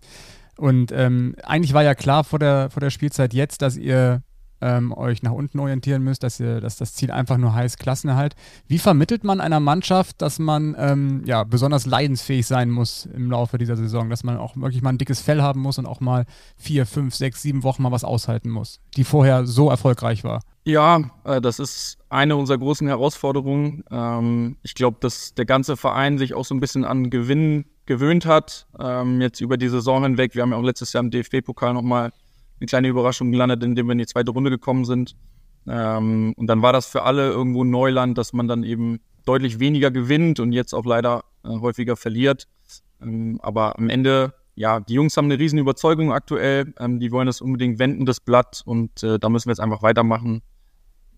[0.57, 4.23] Und ähm, eigentlich war ja klar vor der, vor der Spielzeit jetzt, dass ihr
[4.61, 8.35] ähm, euch nach unten orientieren müsst, dass, ihr, dass das Ziel einfach nur heißt Klassenerhalt.
[8.67, 13.57] Wie vermittelt man einer Mannschaft, dass man ähm, ja, besonders leidensfähig sein muss im Laufe
[13.57, 16.25] dieser Saison, dass man auch wirklich mal ein dickes Fell haben muss und auch mal
[16.55, 20.41] vier, fünf, sechs, sieben Wochen mal was aushalten muss, die vorher so erfolgreich war?
[20.67, 23.85] Ja, äh, das ist eine unserer großen Herausforderungen.
[23.89, 28.25] Ähm, ich glaube, dass der ganze Verein sich auch so ein bisschen an Gewinn gewöhnt
[28.25, 30.35] hat, ähm, jetzt über die Saison hinweg.
[30.35, 32.11] Wir haben ja auch letztes Jahr im DFB-Pokal nochmal
[32.59, 35.15] eine kleine Überraschung gelandet, indem wir in die zweite Runde gekommen sind.
[35.67, 39.91] Ähm, und dann war das für alle irgendwo Neuland, dass man dann eben deutlich weniger
[39.91, 42.47] gewinnt und jetzt auch leider äh, häufiger verliert.
[43.01, 46.73] Ähm, aber am Ende, ja, die Jungs haben eine riesen Überzeugung aktuell.
[46.79, 48.61] Ähm, die wollen das unbedingt wenden, das Blatt.
[48.65, 50.41] Und äh, da müssen wir jetzt einfach weitermachen.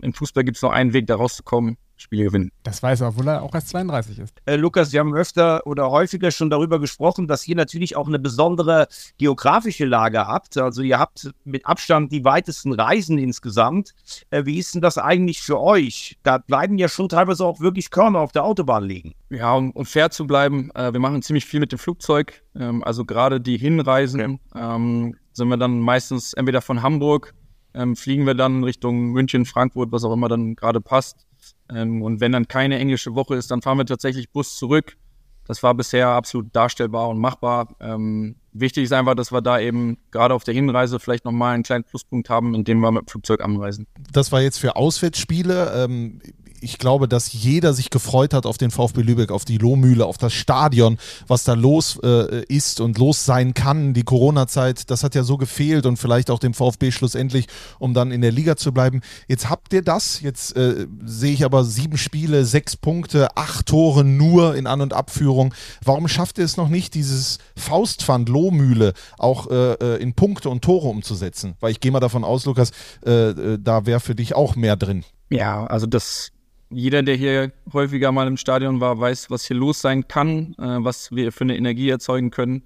[0.01, 1.77] Im Fußball gibt es noch einen Weg, da rauszukommen.
[2.01, 2.51] Spiele gewinnen.
[2.63, 4.33] Das weiß er, obwohl er auch erst 32 ist.
[4.45, 8.19] Äh, Lukas, wir haben öfter oder häufiger schon darüber gesprochen, dass ihr natürlich auch eine
[8.19, 8.87] besondere
[9.17, 10.57] geografische Lage habt.
[10.57, 13.93] Also ihr habt mit Abstand die weitesten Reisen insgesamt.
[14.29, 16.17] Äh, wie ist denn das eigentlich für euch?
[16.23, 19.13] Da bleiben ja schon teilweise auch wirklich Körner auf der Autobahn liegen.
[19.29, 22.43] Ja, um, um fair zu bleiben, äh, wir machen ziemlich viel mit dem Flugzeug.
[22.55, 27.33] Ähm, also gerade die Hinreisen ähm, sind wir dann meistens entweder von Hamburg,
[27.73, 31.27] ähm, fliegen wir dann Richtung München, Frankfurt, was auch immer dann gerade passt.
[31.73, 34.97] Ähm, und wenn dann keine englische Woche ist, dann fahren wir tatsächlich Bus zurück.
[35.45, 37.75] Das war bisher absolut darstellbar und machbar.
[37.79, 41.63] Ähm, wichtig ist einfach, dass wir da eben gerade auf der Hinreise vielleicht nochmal einen
[41.63, 43.87] kleinen Pluspunkt haben, indem wir mit dem Flugzeug anreisen.
[44.11, 45.73] Das war jetzt für Auswärtsspiele.
[45.75, 46.21] Ähm,
[46.61, 50.17] ich glaube, dass jeder sich gefreut hat auf den VfB Lübeck, auf die Lohmühle, auf
[50.17, 50.97] das Stadion,
[51.27, 53.93] was da los äh, ist und los sein kann.
[53.93, 57.47] Die Corona-Zeit, das hat ja so gefehlt und vielleicht auch dem VfB schlussendlich,
[57.79, 59.01] um dann in der Liga zu bleiben.
[59.27, 60.21] Jetzt habt ihr das.
[60.21, 64.93] Jetzt äh, sehe ich aber sieben Spiele, sechs Punkte, acht Tore nur in An- und
[64.93, 65.53] Abführung.
[65.83, 70.63] Warum schafft ihr es noch nicht, dieses Faustpfand Lohmühle auch äh, äh in Punkte und
[70.63, 71.55] Tore umzusetzen?
[71.59, 72.71] Weil ich gehe mal davon aus, Lukas,
[73.05, 75.03] äh, äh, da wäre für dich auch mehr drin.
[75.29, 76.31] Ja, also das
[76.69, 80.83] jeder, der hier häufiger mal im Stadion war, weiß, was hier los sein kann, äh,
[80.83, 82.63] was wir für eine Energie erzeugen können.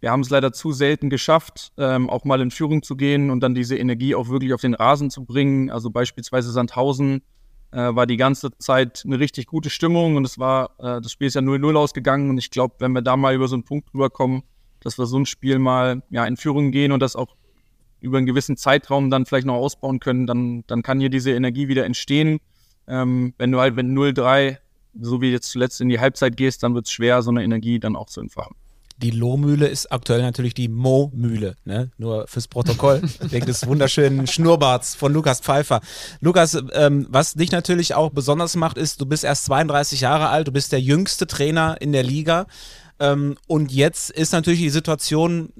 [0.00, 3.40] Wir haben es leider zu selten geschafft, ähm, auch mal in Führung zu gehen und
[3.40, 5.70] dann diese Energie auch wirklich auf den Rasen zu bringen.
[5.70, 7.22] Also beispielsweise Sandhausen
[7.70, 11.28] äh, war die ganze Zeit eine richtig gute Stimmung und es war, äh, das Spiel
[11.28, 13.94] ist ja 0-0 ausgegangen und ich glaube, wenn wir da mal über so einen Punkt
[13.94, 14.42] rüberkommen,
[14.80, 17.34] dass wir so ein Spiel mal ja, in Führung gehen und das auch
[18.00, 21.68] über einen gewissen Zeitraum dann vielleicht noch ausbauen können, dann, dann kann hier diese Energie
[21.68, 22.40] wieder entstehen.
[22.86, 24.58] Ähm, wenn du halt mit 0-3,
[25.00, 27.78] so wie jetzt zuletzt in die Halbzeit gehst, dann wird es schwer, so eine Energie
[27.80, 28.54] dann auch zu entfachen.
[28.98, 31.90] Die Lohmühle ist aktuell natürlich die Mo-Mühle, ne?
[31.98, 35.80] nur fürs Protokoll, wegen des wunderschönen Schnurrbarts von Lukas Pfeiffer.
[36.20, 40.46] Lukas, ähm, was dich natürlich auch besonders macht, ist, du bist erst 32 Jahre alt,
[40.46, 42.46] du bist der jüngste Trainer in der Liga.
[43.00, 45.52] Ähm, und jetzt ist natürlich die Situation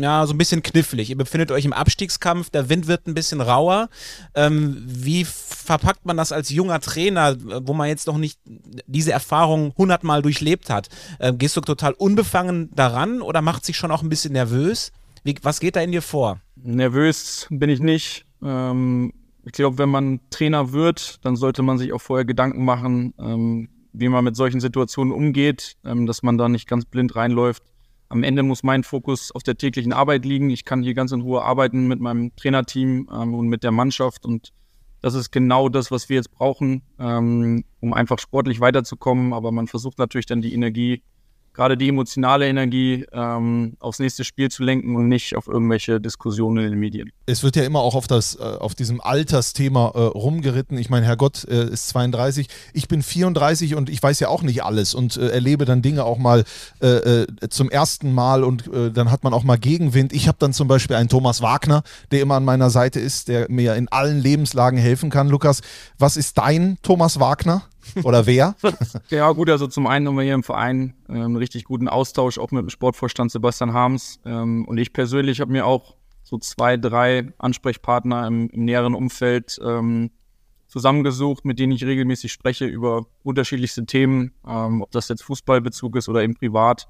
[0.00, 1.10] ja so ein bisschen knifflig.
[1.10, 3.88] Ihr befindet euch im Abstiegskampf, der Wind wird ein bisschen rauer.
[4.34, 7.36] Ähm, wie verpackt man das als junger Trainer,
[7.66, 8.40] wo man jetzt noch nicht
[8.86, 10.88] diese Erfahrung hundertmal durchlebt hat?
[11.20, 14.92] Ähm, gehst du total unbefangen daran oder macht sich schon auch ein bisschen nervös?
[15.22, 16.40] Wie, was geht da in dir vor?
[16.56, 18.24] Nervös bin ich nicht.
[18.42, 19.12] Ähm,
[19.44, 23.68] ich glaube, wenn man Trainer wird, dann sollte man sich auch vorher Gedanken machen, ähm,
[23.92, 27.62] wie man mit solchen Situationen umgeht, ähm, dass man da nicht ganz blind reinläuft.
[28.08, 30.50] Am Ende muss mein Fokus auf der täglichen Arbeit liegen.
[30.50, 34.24] Ich kann hier ganz in Ruhe arbeiten mit meinem Trainerteam ähm, und mit der Mannschaft
[34.24, 34.52] und
[35.02, 39.32] das ist genau das, was wir jetzt brauchen, ähm, um einfach sportlich weiterzukommen.
[39.32, 41.02] Aber man versucht natürlich dann die Energie
[41.54, 46.64] gerade die emotionale Energie ähm, aufs nächste Spiel zu lenken und nicht auf irgendwelche Diskussionen
[46.64, 47.10] in den Medien.
[47.26, 50.78] Es wird ja immer auch auf, das, äh, auf diesem Altersthema äh, rumgeritten.
[50.78, 54.64] Ich meine, Herrgott äh, ist 32, ich bin 34 und ich weiß ja auch nicht
[54.64, 56.44] alles und äh, erlebe dann Dinge auch mal
[56.80, 60.12] äh, äh, zum ersten Mal und dann hat man auch mal Gegenwind.
[60.12, 63.50] Ich habe dann zum Beispiel einen Thomas Wagner, der immer an meiner Seite ist, der
[63.50, 65.28] mir in allen Lebenslagen helfen kann.
[65.28, 65.60] Lukas,
[65.98, 67.62] was ist dein Thomas Wagner?
[68.04, 68.56] Oder wer?
[69.10, 72.38] ja, gut, also zum einen haben wir hier im Verein äh, einen richtig guten Austausch,
[72.38, 74.20] auch mit dem Sportvorstand Sebastian Harms.
[74.24, 79.58] Ähm, und ich persönlich habe mir auch so zwei, drei Ansprechpartner im, im näheren Umfeld
[79.64, 80.10] ähm,
[80.68, 86.08] zusammengesucht, mit denen ich regelmäßig spreche über unterschiedlichste Themen, ähm, ob das jetzt Fußballbezug ist
[86.08, 86.88] oder eben privat.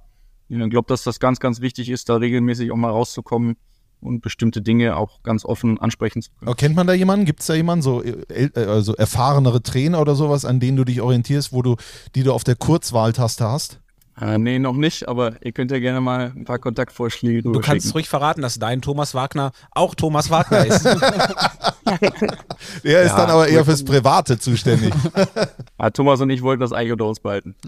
[0.49, 3.57] Ich glaube, dass das ganz, ganz wichtig ist, da regelmäßig auch mal rauszukommen
[4.01, 6.57] und bestimmte Dinge auch ganz offen ansprechen zu können.
[6.57, 7.27] kennt man da jemanden?
[7.27, 11.01] Gibt es da jemanden, so äh, also erfahrenere Trainer oder sowas, an denen du dich
[11.01, 11.77] orientierst, wo du,
[12.15, 13.81] die du auf der Kurzwahltaste hast?
[14.21, 17.95] Äh, nee, noch nicht, aber ihr könnt ja gerne mal ein paar Kontaktvorschläge Du kannst
[17.95, 20.85] ruhig verraten, dass dein Thomas Wagner auch Thomas Wagner ist.
[22.85, 24.93] Der ist ja, dann aber eher fürs Private zuständig.
[25.81, 27.55] ja, Thomas und ich wollten das eigentlich unter uns behalten.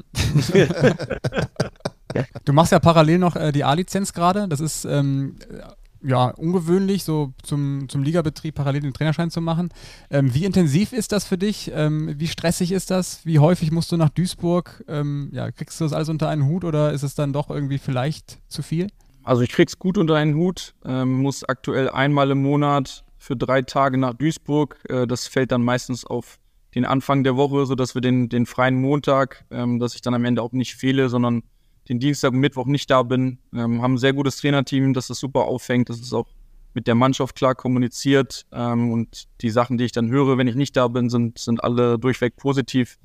[2.45, 4.47] Du machst ja parallel noch äh, die A-Lizenz gerade.
[4.47, 5.37] Das ist ähm,
[6.05, 9.71] ja, ungewöhnlich, so zum, zum Ligabetrieb parallel den Trainerschein zu machen.
[10.11, 11.71] Ähm, wie intensiv ist das für dich?
[11.75, 13.25] Ähm, wie stressig ist das?
[13.25, 14.85] Wie häufig musst du nach Duisburg?
[14.89, 17.79] Ähm, ja, kriegst du das alles unter einen Hut oder ist es dann doch irgendwie
[17.79, 18.89] vielleicht zu viel?
[19.25, 23.63] Also ich krieg's gut unter einen Hut, ähm, muss aktuell einmal im Monat für drei
[23.63, 24.79] Tage nach Duisburg.
[24.89, 26.39] Äh, das fällt dann meistens auf
[26.75, 30.25] den Anfang der Woche, sodass wir den, den freien Montag, ähm, dass ich dann am
[30.25, 31.43] Ende auch nicht fehle, sondern
[31.89, 33.39] den Dienstag und Mittwoch nicht da bin.
[33.53, 36.29] Ähm, haben ein sehr gutes Trainerteam, das das super auffängt, das ist auch
[36.75, 40.55] mit der Mannschaft klar kommuniziert ähm, und die Sachen, die ich dann höre, wenn ich
[40.55, 42.99] nicht da bin, sind, sind alle durchweg positiv.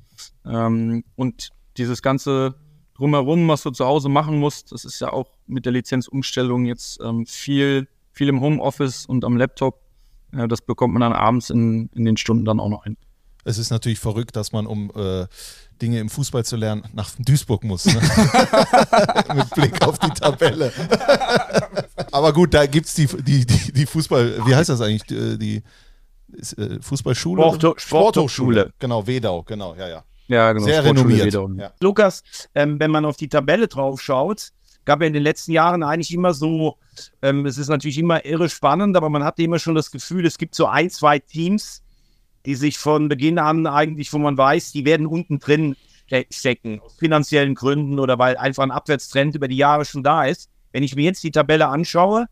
[0.44, 2.54] Ähm, und dieses ganze
[2.96, 7.00] Drumherum, was du zu Hause machen musst, das ist ja auch mit der Lizenzumstellung jetzt
[7.02, 9.80] ähm, viel, viel im Homeoffice und am Laptop.
[10.32, 12.96] Äh, das bekommt man dann abends in, in den Stunden dann auch noch hin.
[13.44, 15.26] Es ist natürlich verrückt, dass man um äh,
[15.78, 17.86] Dinge im Fußball zu lernen, nach Duisburg muss.
[17.86, 17.94] Ne?
[19.34, 20.72] Mit Blick auf die Tabelle.
[22.12, 25.04] Aber gut, da gibt es die, die, die, die, Fußball, wie heißt das eigentlich?
[25.04, 25.62] Die, die
[26.60, 27.42] äh, Fußballschule?
[27.54, 28.72] Sport, Sporthochschule.
[28.78, 30.04] Genau, Wedau, genau, ja, ja.
[30.28, 30.66] Ja, genau.
[30.66, 31.32] Sehr renommiert.
[31.32, 31.72] Ja.
[31.80, 32.22] Lukas,
[32.54, 34.50] ähm, wenn man auf die Tabelle drauf schaut,
[34.84, 36.76] gab ja in den letzten Jahren eigentlich immer so,
[37.22, 40.38] ähm, es ist natürlich immer irre spannend, aber man hatte immer schon das Gefühl, es
[40.38, 41.82] gibt so ein, zwei Teams,
[42.48, 45.76] die sich von Beginn an eigentlich, wo man weiß, die werden unten drin
[46.30, 50.48] stecken, aus finanziellen Gründen oder weil einfach ein Abwärtstrend über die Jahre schon da ist.
[50.72, 52.24] Wenn ich mir jetzt die Tabelle anschaue,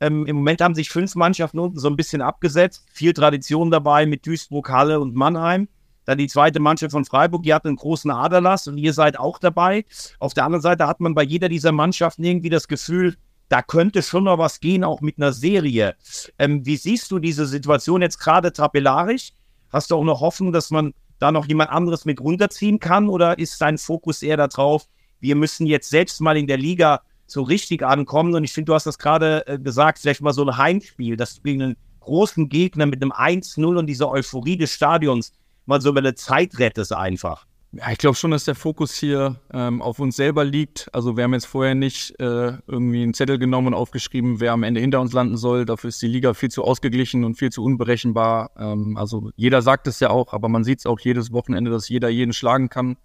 [0.00, 4.06] ähm, im Moment haben sich fünf Mannschaften unten so ein bisschen abgesetzt, viel Tradition dabei
[4.06, 5.68] mit Duisburg, Halle und Mannheim.
[6.06, 9.38] Dann die zweite Mannschaft von Freiburg, die hat einen großen Aderlass und ihr seid auch
[9.38, 9.84] dabei.
[10.18, 13.16] Auf der anderen Seite hat man bei jeder dieser Mannschaften irgendwie das Gefühl,
[13.50, 15.94] da könnte schon noch was gehen, auch mit einer Serie.
[16.38, 19.32] Ähm, wie siehst du diese Situation jetzt gerade tabellarisch?
[19.70, 23.08] Hast du auch noch Hoffnung, dass man da noch jemand anderes mit runterziehen kann?
[23.08, 24.86] Oder ist dein Fokus eher darauf,
[25.20, 28.34] wir müssen jetzt selbst mal in der Liga so richtig ankommen?
[28.34, 31.34] Und ich finde, du hast das gerade äh, gesagt, vielleicht mal so ein Heimspiel, dass
[31.34, 35.32] du gegen einen großen Gegner mit einem 1-0 und dieser Euphorie des Stadions
[35.66, 37.47] mal so über eine Zeit rettest einfach.
[37.72, 40.88] Ja, ich glaube schon, dass der Fokus hier ähm, auf uns selber liegt.
[40.94, 44.62] Also wir haben jetzt vorher nicht äh, irgendwie einen Zettel genommen und aufgeschrieben, wer am
[44.62, 45.66] Ende hinter uns landen soll.
[45.66, 48.52] Dafür ist die Liga viel zu ausgeglichen und viel zu unberechenbar.
[48.58, 51.90] Ähm, also jeder sagt es ja auch, aber man sieht es auch jedes Wochenende, dass
[51.90, 52.96] jeder jeden schlagen kann.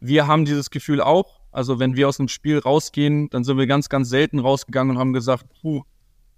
[0.00, 1.40] Wir haben dieses Gefühl auch.
[1.50, 5.00] Also wenn wir aus einem Spiel rausgehen, dann sind wir ganz, ganz selten rausgegangen und
[5.00, 5.82] haben gesagt, puh,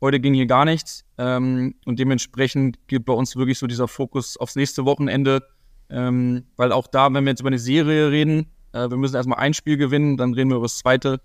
[0.01, 1.05] heute ging hier gar nichts.
[1.19, 5.43] Ähm, und dementsprechend geht bei uns wirklich so dieser Fokus aufs nächste Wochenende
[5.93, 9.39] ähm, weil auch da, wenn wir jetzt über eine Serie reden, äh, wir müssen erstmal
[9.39, 11.21] ein Spiel gewinnen, dann reden wir über das zweite.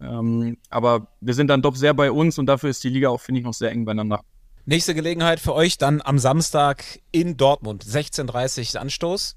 [0.00, 3.20] Ähm, aber wir sind dann doch sehr bei uns und dafür ist die Liga auch,
[3.20, 4.22] finde ich, noch sehr eng beieinander.
[4.66, 9.36] Nächste Gelegenheit für euch dann am Samstag in Dortmund, 16.30 Uhr Anstoß.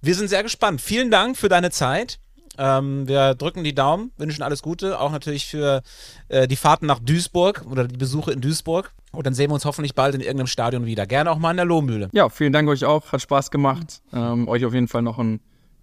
[0.00, 0.80] Wir sind sehr gespannt.
[0.80, 2.18] Vielen Dank für deine Zeit.
[2.56, 5.82] Ähm, wir drücken die Daumen, wünschen alles Gute, auch natürlich für
[6.28, 8.92] äh, die Fahrten nach Duisburg oder die Besuche in Duisburg.
[9.12, 11.06] Und dann sehen wir uns hoffentlich bald in irgendeinem Stadion wieder.
[11.06, 12.08] Gerne auch mal in der Lohmühle.
[12.12, 13.12] Ja, vielen Dank euch auch.
[13.12, 14.02] Hat Spaß gemacht.
[14.12, 15.40] Ähm, euch auf jeden Fall noch einen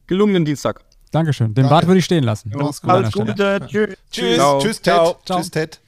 [0.07, 0.81] gelungenen Dienstag.
[1.11, 1.47] Dankeschön.
[1.53, 1.69] Den Danke.
[1.69, 2.51] Bart würde ich stehen lassen.
[2.51, 3.67] Ja, alles Gute.
[3.69, 3.95] Tschüss.
[4.11, 4.37] Tschüss.
[4.59, 4.83] Tschüss, Ted.
[4.83, 5.17] Ciao.
[5.25, 5.79] Tschüss, Ted.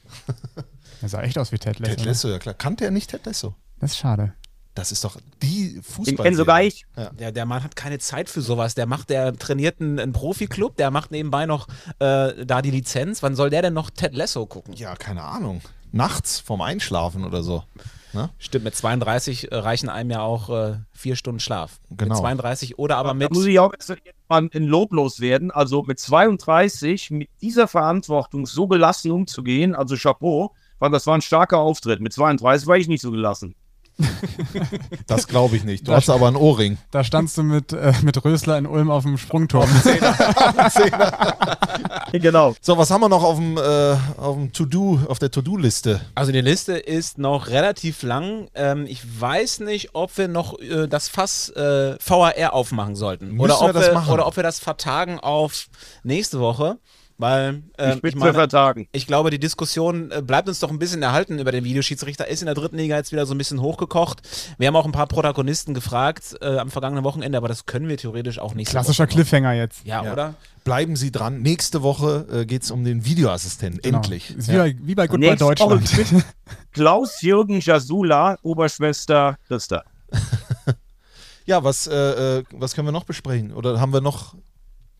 [1.02, 1.96] Er sah echt aus wie Ted Lasso.
[1.96, 2.56] Ted Lasso, ja klar.
[2.56, 3.56] Kannte er nicht Ted Lasso?
[3.80, 4.34] Das ist schade.
[4.76, 6.06] Das ist doch die Fußball.
[6.06, 6.86] Den kenne sogar ich.
[6.96, 7.10] Ja.
[7.12, 8.76] Der, der Mann hat keine Zeit für sowas.
[8.76, 11.68] Der macht, der trainiert einen, einen Profiklub, der macht nebenbei noch
[12.00, 13.24] äh, da die Lizenz.
[13.24, 14.74] Wann soll der denn noch Ted Lasso gucken?
[14.74, 15.62] Ja, keine Ahnung
[15.92, 17.64] nachts vorm Einschlafen oder so.
[18.14, 18.30] Ne?
[18.40, 21.80] Stimmt, mit 32 äh, reichen einem ja auch äh, vier Stunden Schlaf.
[21.92, 22.16] Genau.
[22.16, 23.32] Mit 32 oder aber Da mit.
[23.32, 23.96] muss ich auch erst
[24.28, 25.52] mal in Lob loswerden.
[25.52, 31.22] Also mit 32 mit dieser Verantwortung so gelassen umzugehen, also Chapeau, weil das war ein
[31.22, 32.00] starker Auftritt.
[32.00, 33.56] Mit 32 war ich nicht so gelassen.
[35.08, 35.88] Das glaube ich nicht.
[35.88, 36.78] Du hast aber einen Ohrring.
[36.91, 39.70] Da standst du mit, äh, mit Rösler in Ulm auf dem Sprungturm.
[42.12, 42.56] genau.
[42.62, 46.02] So, was haben wir noch auf dem, äh, auf dem To-Do, auf der To-Do-Liste?
[46.16, 48.50] Also die Liste ist noch relativ lang.
[48.56, 53.30] Ähm, ich weiß nicht, ob wir noch äh, das Fass äh, VAR aufmachen sollten.
[53.30, 54.14] Müssen oder, wir ob das wir, machen?
[54.14, 55.68] oder ob wir das vertagen auf
[56.04, 56.78] nächste Woche.
[57.20, 58.88] Weil ähm, Ich bin ich, meine, vertagen.
[58.93, 62.30] ich glaube, die Diskussion äh, bleibt uns doch ein bisschen erhalten über den Videoschiedsrichter.
[62.30, 64.22] Ist in der dritten Liga jetzt wieder so ein bisschen hochgekocht.
[64.57, 67.97] Wir haben auch ein paar Protagonisten gefragt äh, am vergangenen Wochenende, aber das können wir
[67.97, 68.70] theoretisch auch nicht.
[68.70, 69.86] Klassischer Cliffhanger jetzt.
[69.86, 70.13] Ja, Ja.
[70.13, 70.36] oder?
[70.63, 71.41] Bleiben Sie dran.
[71.41, 73.82] Nächste Woche äh, geht es um den Videoassistenten.
[73.82, 73.97] Genau.
[73.97, 74.38] Endlich.
[74.38, 75.89] Ist wie, bei, wie bei Goodbye Deutschland.
[76.72, 79.84] Klaus-Jürgen Jasula, Oberschwester Christa.
[81.45, 81.95] Ja, was, äh,
[82.39, 83.53] äh, was können wir noch besprechen?
[83.53, 84.36] Oder haben wir noch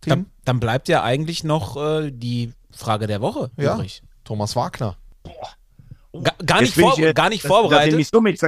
[0.10, 3.76] Dann, dann bleibt ja eigentlich noch äh, die Frage der Woche Ja.
[3.76, 4.01] übrig.
[4.24, 4.97] Thomas Wagner.
[6.14, 7.99] Ga, gar, nicht vor, ich, äh, gar nicht das- das vorbereitet.
[7.99, 8.41] ich mit.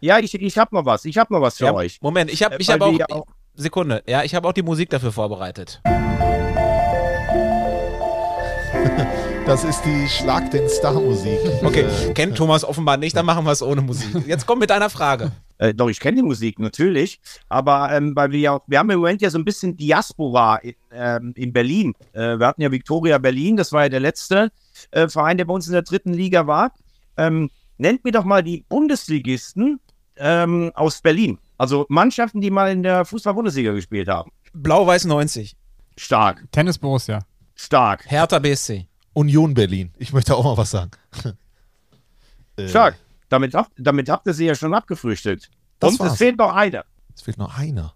[0.00, 1.04] Ja, ich, ich habe noch was.
[1.04, 1.98] Ich habe noch was für Ja, euch.
[2.02, 4.02] Moment, ich habe ich Weil hab auch, auch- Sekunde.
[4.06, 5.80] Ja, ich habe auch die Musik dafür vorbereitet.
[9.46, 11.38] Das ist die Schlag den Star Musik.
[11.62, 14.08] Okay, Äh, kennt Thomas offenbar nicht, dann machen wir es ohne Musik.
[14.26, 15.32] Jetzt komm mit deiner Frage.
[15.58, 18.98] Äh, doch, ich kenne die Musik natürlich, aber ähm, weil wir ja, wir haben im
[18.98, 21.94] Moment ja so ein bisschen Diaspora in, ähm, in Berlin.
[22.12, 24.50] Äh, wir hatten ja Victoria Berlin, das war ja der letzte
[24.90, 26.72] äh, Verein, der bei uns in der dritten Liga war.
[27.16, 29.80] Ähm, nennt mir doch mal die Bundesligisten
[30.16, 31.38] ähm, aus Berlin.
[31.58, 34.30] Also Mannschaften, die mal in der Fußball-Bundesliga gespielt haben.
[34.52, 35.56] Blau-Weiß 90.
[35.96, 37.20] Stark, Tennis Borussia.
[37.54, 38.86] stark, Hertha BSC.
[39.12, 39.92] Union Berlin.
[39.96, 40.90] Ich möchte auch mal was sagen.
[42.56, 42.96] Äh, stark.
[43.28, 45.50] Damit, habt- damit habt ihr sie ja schon abgefrühstückt.
[45.80, 46.12] Das Und war's.
[46.12, 46.84] es fehlt noch einer.
[47.14, 47.94] Es fehlt noch einer.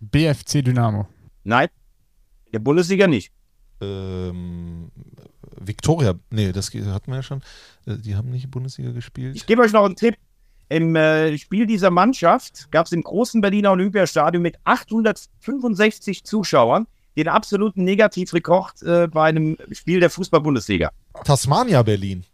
[0.00, 1.06] BFC Dynamo.
[1.44, 1.68] Nein,
[2.46, 3.32] in der Bundesliga nicht.
[3.80, 4.90] Ähm,
[5.60, 7.42] Victoria, nee, das hatten wir ja schon.
[7.86, 9.36] Äh, Die haben nicht Bundesliga gespielt.
[9.36, 10.16] Ich gebe euch noch einen Tipp.
[10.70, 17.28] Im äh, Spiel dieser Mannschaft gab es im großen Berliner Olympiastadion mit 865 Zuschauern den
[17.28, 20.90] absoluten Negativrekord äh, bei einem Spiel der Fußball-Bundesliga.
[21.24, 22.24] Tasmania Berlin.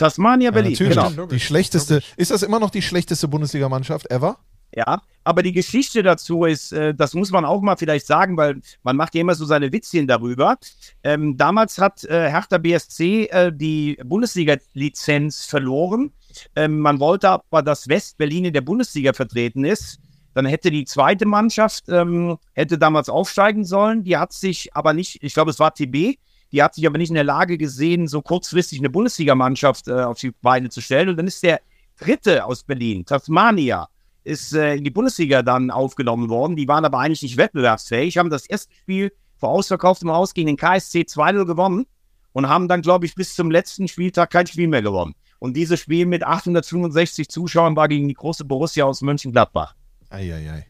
[0.00, 0.96] Tasmania Ja, Berlin, natürlich.
[0.96, 1.26] genau.
[1.26, 2.02] Die schlechteste.
[2.16, 4.38] Ist das immer noch die schlechteste Bundesligamannschaft ever?
[4.74, 8.60] Ja, aber die Geschichte dazu ist, äh, das muss man auch mal vielleicht sagen, weil
[8.82, 10.56] man macht ja immer so seine Witzchen darüber.
[11.02, 16.12] Ähm, damals hat äh, Hertha BSC äh, die Bundesliga-Lizenz verloren.
[16.54, 19.98] Ähm, man wollte aber, dass West-Berlin in der Bundesliga vertreten ist.
[20.34, 24.04] Dann hätte die zweite Mannschaft, ähm, hätte damals aufsteigen sollen.
[24.04, 26.16] Die hat sich aber nicht, ich glaube, es war TB,
[26.52, 30.18] die hat sich aber nicht in der Lage gesehen, so kurzfristig eine Bundesligamannschaft äh, auf
[30.18, 31.08] die Beine zu stellen.
[31.08, 31.60] Und dann ist der
[31.98, 33.88] dritte aus Berlin, Tasmania,
[34.24, 36.56] ist äh, in die Bundesliga dann aufgenommen worden.
[36.56, 40.56] Die waren aber eigentlich nicht wettbewerbsfähig, haben das erste Spiel vor ausverkauftem Haus gegen den
[40.56, 41.86] KSC 2-0 gewonnen
[42.32, 45.14] und haben dann, glaube ich, bis zum letzten Spieltag kein Spiel mehr gewonnen.
[45.38, 49.74] Und dieses Spiel mit 865 Zuschauern war gegen die große Borussia aus Mönchengladbach.
[50.10, 50.66] Eieiei.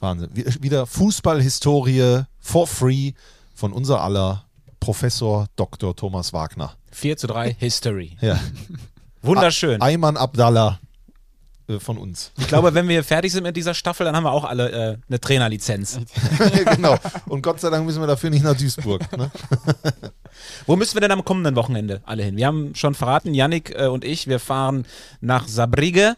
[0.00, 0.30] Wahnsinn.
[0.34, 3.12] Wie- Wieder Fußballhistorie for free
[3.54, 4.44] von unser aller
[4.88, 5.94] Professor Dr.
[5.94, 6.72] Thomas Wagner.
[6.92, 8.16] 4 zu 3 History.
[8.22, 8.40] Ja.
[9.22, 9.82] Wunderschön.
[9.82, 10.80] Ayman Abdallah
[11.68, 12.32] äh, von uns.
[12.38, 14.96] Ich glaube, wenn wir fertig sind mit dieser Staffel, dann haben wir auch alle äh,
[15.06, 16.00] eine Trainerlizenz.
[16.74, 16.96] genau.
[17.26, 19.02] Und Gott sei Dank müssen wir dafür nicht nach Duisburg.
[19.14, 19.30] Ne?
[20.66, 22.38] Wo müssen wir denn am kommenden Wochenende alle hin?
[22.38, 24.86] Wir haben schon verraten, Yannick äh, und ich, wir fahren
[25.20, 26.16] nach Sabrige.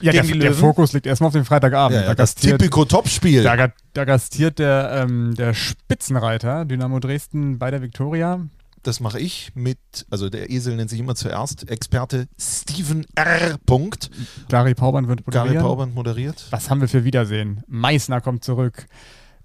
[0.00, 0.54] Ja, der, der?
[0.54, 1.96] Fokus liegt erstmal auf den Freitagabend.
[1.96, 3.42] Ja, ja, da, das gastiert, Typico-Topspiel.
[3.42, 8.40] da, da gastiert der, ähm, der Spitzenreiter Dynamo Dresden bei der Viktoria.
[8.82, 9.78] Das mache ich mit,
[10.08, 13.58] also der Esel nennt sich immer zuerst, Experte Steven R.
[13.66, 14.10] Punkt.
[14.48, 15.62] Gary Pauband wird Gary moderieren.
[15.62, 16.46] Pauband moderiert.
[16.50, 17.62] Was haben wir für Wiedersehen?
[17.66, 18.86] Meißner kommt zurück.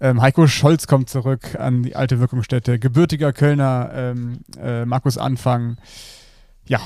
[0.00, 2.78] Ähm, Heiko Scholz kommt zurück an die alte Wirkungsstätte.
[2.78, 5.76] Gebürtiger Kölner ähm, äh, Markus Anfang.
[6.66, 6.80] Ja,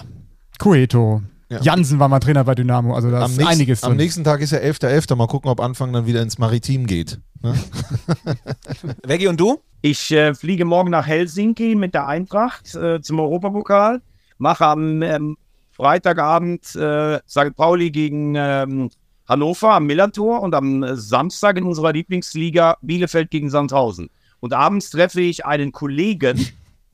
[0.59, 1.23] Cueto.
[1.51, 1.61] Ja.
[1.63, 2.95] Jansen war mal Trainer bei Dynamo.
[2.95, 3.97] Also da Am ist nächsten, einiges am drin.
[3.99, 5.17] nächsten Tag ist ja 11.11.
[5.17, 7.19] Mal gucken, ob Anfang dann wieder ins Maritim geht.
[7.43, 7.55] Ne?
[9.05, 9.61] Veggie und du?
[9.83, 14.01] Ich äh, fliege morgen nach Helsinki mit der Eintracht äh, zum Europapokal,
[14.39, 15.37] mache am ähm,
[15.73, 17.57] Freitagabend äh, St.
[17.57, 18.91] Pauli gegen ähm,
[19.29, 24.09] Hannover am Millantor und am äh, Samstag in unserer Lieblingsliga Bielefeld gegen Sandhausen.
[24.39, 26.47] Und abends treffe ich einen Kollegen,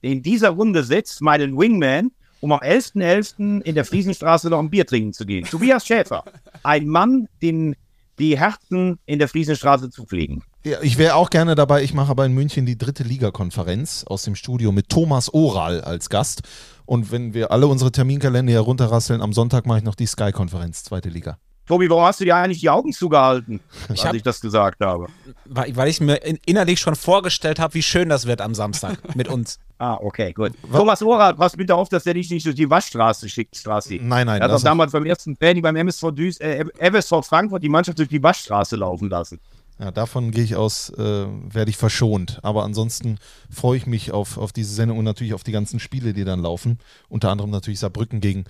[0.02, 2.10] der in dieser Runde sitzt, meinen Wingman,
[2.40, 3.62] um am 11.11.
[3.62, 5.44] in der Friesenstraße noch ein Bier trinken zu gehen.
[5.44, 6.24] Tobias Schäfer,
[6.62, 7.76] ein Mann, den
[8.18, 10.42] die Herzen in der Friesenstraße zu pflegen.
[10.64, 11.82] Ja, ich wäre auch gerne dabei.
[11.82, 16.08] Ich mache aber in München die dritte Liga-Konferenz aus dem Studio mit Thomas Oral als
[16.08, 16.42] Gast.
[16.86, 21.08] Und wenn wir alle unsere Terminkalender herunterrasseln, am Sonntag mache ich noch die Sky-Konferenz, zweite
[21.08, 21.38] Liga.
[21.66, 24.80] Tobi, warum hast du dir eigentlich die Augen zugehalten, Ich als hab- ich das gesagt
[24.80, 25.06] habe?
[25.44, 28.98] Weil, weil ich mir in, innerlich schon vorgestellt habe, wie schön das wird am Samstag
[29.16, 29.58] mit uns.
[29.78, 30.52] Ah, okay, gut.
[30.72, 34.00] Thomas Orat, pass bitte auf, dass der dich nicht durch die Waschstraße schickt, Strassi.
[34.02, 37.62] Nein, nein, Er hat doch damals beim ersten Training beim MSV, Duis, äh, MSV Frankfurt
[37.62, 39.38] die Mannschaft durch die Waschstraße laufen lassen.
[39.78, 42.38] Ja, davon gehe ich aus, äh, werde ich verschont.
[42.42, 43.18] Aber ansonsten
[43.50, 46.40] freue ich mich auf, auf diese Sendung und natürlich auf die ganzen Spiele, die dann
[46.40, 46.78] laufen.
[47.10, 48.46] Unter anderem natürlich Saarbrücken gegen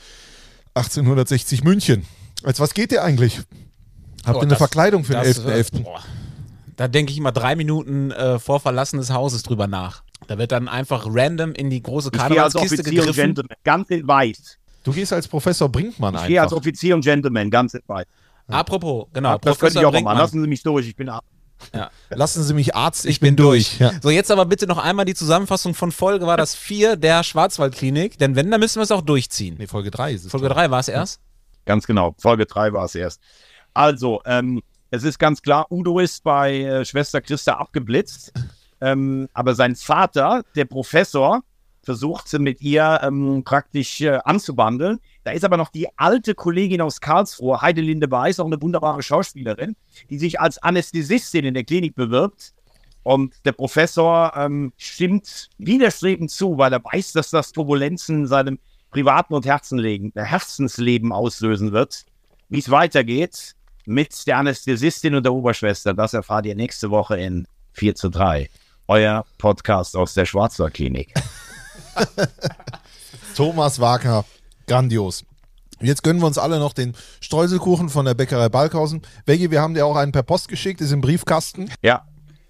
[0.74, 2.06] 1860 München.
[2.42, 3.38] Als was geht ihr eigentlich?
[4.24, 5.72] Habt Oh, ihr eine das- Verkleidung für den das 11.11.?
[5.74, 6.00] wird- boah.
[6.76, 10.02] Da denke ich immer drei Minuten äh, vor Verlassen des Hauses drüber nach.
[10.26, 13.24] Da wird dann einfach random in die große Ich Karnevalskiste Offizier und gegriffen.
[13.34, 14.58] Gentleman, ganz in weiß.
[14.84, 16.58] Du gehst als Professor Brinkmann Ich gehe als einfach.
[16.62, 18.04] Offizier und Gentleman, ganz in weiß.
[18.48, 20.14] Apropos, genau, das könnte ich auch noch Brinkmann.
[20.14, 20.22] machen.
[20.24, 21.24] Lassen Sie mich durch, ich bin ab.
[22.10, 23.78] Lassen Sie mich Arzt, ich, Ich bin durch.
[23.78, 23.92] Ja.
[24.02, 28.18] So, jetzt aber bitte noch einmal die Zusammenfassung von Folge war das 4 der Schwarzwaldklinik,
[28.18, 29.56] denn wenn, dann müssen wir es auch durchziehen.
[29.58, 30.30] Nee, Folge 3 ist es.
[30.30, 31.20] Folge glaub 3 war es erst.
[31.66, 32.14] Ganz genau.
[32.18, 33.20] Folge 3 war es erst.
[33.74, 38.32] Also, ähm, es ist ganz klar, Udo ist bei äh, Schwester Christa abgeblitzt.
[38.80, 41.42] Ähm, aber sein Vater, der Professor,
[41.82, 44.98] versucht mit ihr ähm, praktisch äh, anzubandeln.
[45.24, 49.76] Da ist aber noch die alte Kollegin aus Karlsruhe, Heidelinde Weiß, auch eine wunderbare Schauspielerin,
[50.10, 52.54] die sich als Anästhesistin in der Klinik bewirbt.
[53.04, 58.58] Und der Professor ähm, stimmt widerstrebend zu, weil er weiß, dass das Turbulenzen in seinem
[58.96, 62.06] privaten und Herzenleben, äh, Herzensleben auslösen wird.
[62.48, 67.46] Wie es weitergeht mit der Anästhesistin und der Oberschwester, das erfahrt ihr nächste Woche in
[67.72, 68.48] 4 zu 3.
[68.88, 71.12] Euer Podcast aus der Schwarzwaldklinik.
[73.36, 74.24] Thomas Wagner,
[74.66, 75.26] grandios.
[75.82, 79.02] Jetzt gönnen wir uns alle noch den Streuselkuchen von der Bäckerei Balkhausen.
[79.26, 81.70] Veggie, wir haben dir auch einen per Post geschickt, ist im Briefkasten.
[81.82, 82.06] Ja.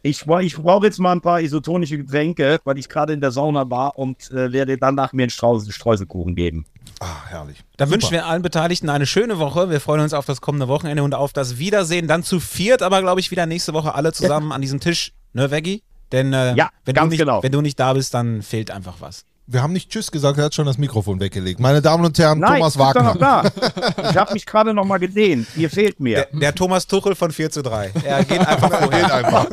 [0.06, 3.68] Ich, ich brauche jetzt mal ein paar isotonische Getränke, weil ich gerade in der Sauna
[3.68, 6.64] war und äh, werde dann nach mir einen Streusel, Streuselkuchen geben.
[7.00, 7.58] Ah, herrlich.
[7.76, 7.94] Dann Super.
[7.94, 9.68] wünschen wir allen Beteiligten eine schöne Woche.
[9.68, 12.08] Wir freuen uns auf das kommende Wochenende und auf das Wiedersehen.
[12.08, 15.12] Dann zu viert, aber glaube ich wieder nächste Woche alle zusammen an diesem Tisch.
[15.32, 15.82] Ne, Veggie?
[16.12, 17.42] Denn äh, Ja, wenn, ganz du nicht, genau.
[17.42, 19.24] wenn du nicht da bist, dann fehlt einfach was.
[19.48, 21.60] Wir haben nicht Tschüss gesagt, er hat schon das Mikrofon weggelegt.
[21.60, 23.44] Meine Damen und Herren, Thomas ich bin doch Wagner.
[23.44, 23.52] noch
[23.96, 24.10] da.
[24.10, 25.46] Ich habe mich gerade noch mal gesehen.
[25.56, 26.26] Ihr fehlt mir.
[26.32, 27.92] Der, der Thomas Tuchel von 4 zu 3.
[28.04, 29.14] Er geht einfach Geht vorher.
[29.14, 29.46] einfach.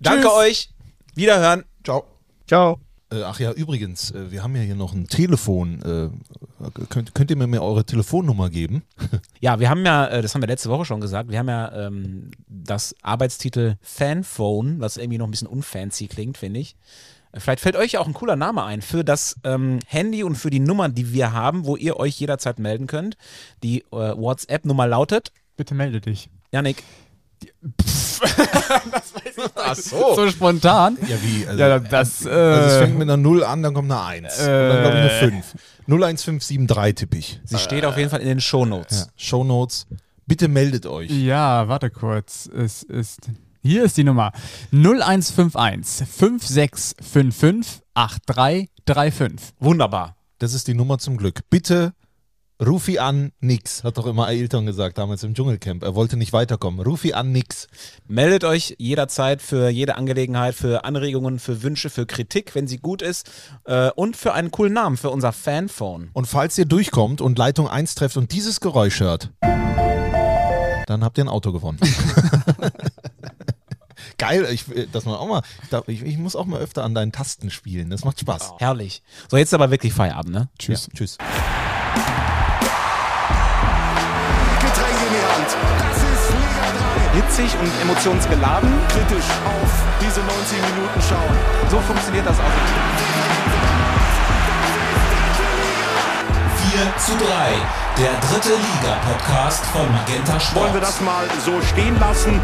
[0.00, 0.70] Danke euch.
[1.14, 1.64] Wiederhören.
[1.84, 2.04] Ciao.
[2.48, 2.80] Ciao.
[3.12, 5.80] Äh, ach ja, übrigens, äh, wir haben ja hier noch ein Telefon.
[5.82, 8.82] Äh, könnt, könnt ihr mir eure Telefonnummer geben?
[9.40, 12.30] Ja, wir haben ja, das haben wir letzte Woche schon gesagt, wir haben ja ähm,
[12.48, 16.76] das Arbeitstitel Fanphone, was irgendwie noch ein bisschen unfancy klingt, finde ich.
[17.34, 20.36] Äh, Vielleicht fällt euch ja auch ein cooler Name ein für das ähm, Handy und
[20.36, 23.16] für die Nummer, die wir haben, wo ihr euch jederzeit melden könnt.
[23.62, 26.28] Die äh, WhatsApp-Nummer lautet, Bitte melde dich.
[26.52, 26.82] Janik,
[29.56, 30.14] Ach so.
[30.14, 30.96] So spontan.
[31.06, 31.46] Ja, wie?
[31.46, 34.38] Also, Ja, das, äh, also es fängt mit einer 0 an, dann kommt eine 1.
[34.40, 35.30] und dann glaube ich eine Äh.
[35.30, 35.54] 5.
[35.86, 37.40] 01573 tippe ich.
[37.44, 39.00] sie steht auf jeden Fall in den Shownotes.
[39.00, 39.06] Ja.
[39.16, 39.86] Shownotes.
[40.26, 41.10] Bitte meldet euch.
[41.10, 42.46] Ja, warte kurz.
[42.46, 43.28] Es ist.
[43.66, 44.32] Hier ist die Nummer
[44.72, 49.54] 0151 5655 8335.
[49.58, 50.16] Wunderbar.
[50.38, 51.40] Das ist die Nummer zum Glück.
[51.48, 51.94] Bitte
[52.62, 55.82] rufi an nix, hat doch immer Ailton gesagt damals im Dschungelcamp.
[55.82, 56.84] Er wollte nicht weiterkommen.
[56.84, 57.66] Rufi an nix.
[58.06, 63.00] Meldet euch jederzeit für jede Angelegenheit, für Anregungen, für Wünsche, für Kritik, wenn sie gut
[63.00, 63.30] ist
[63.64, 66.10] äh, und für einen coolen Namen für unser Fanphone.
[66.12, 69.30] Und falls ihr durchkommt und Leitung 1 trefft und dieses Geräusch hört,
[70.86, 71.78] dann habt ihr ein Auto gewonnen.
[74.18, 76.94] Geil, ich, dass man auch mal, ich, darf- ich, ich muss auch mal öfter an
[76.94, 77.90] deinen Tasten spielen.
[77.90, 78.54] Das macht Spaß.
[78.58, 79.02] Herrlich.
[79.30, 80.48] So, jetzt aber wirklich Feierabend, ne?
[80.58, 80.88] Tschüss.
[80.94, 81.18] Tschüss.
[84.60, 85.50] Getränke in die Hand.
[85.78, 86.66] Das ist Liga
[87.14, 88.70] Hitzig und emotionsgeladen.
[88.88, 88.94] 3.
[88.94, 91.36] Kritisch auf diese 90 Minuten schauen.
[91.70, 92.54] So funktioniert das auch.
[96.72, 97.54] 4 zu 3,
[97.98, 100.64] der dritte Liga-Podcast von Magenta Sport.
[100.64, 102.40] Wollen wir das mal so stehen lassen?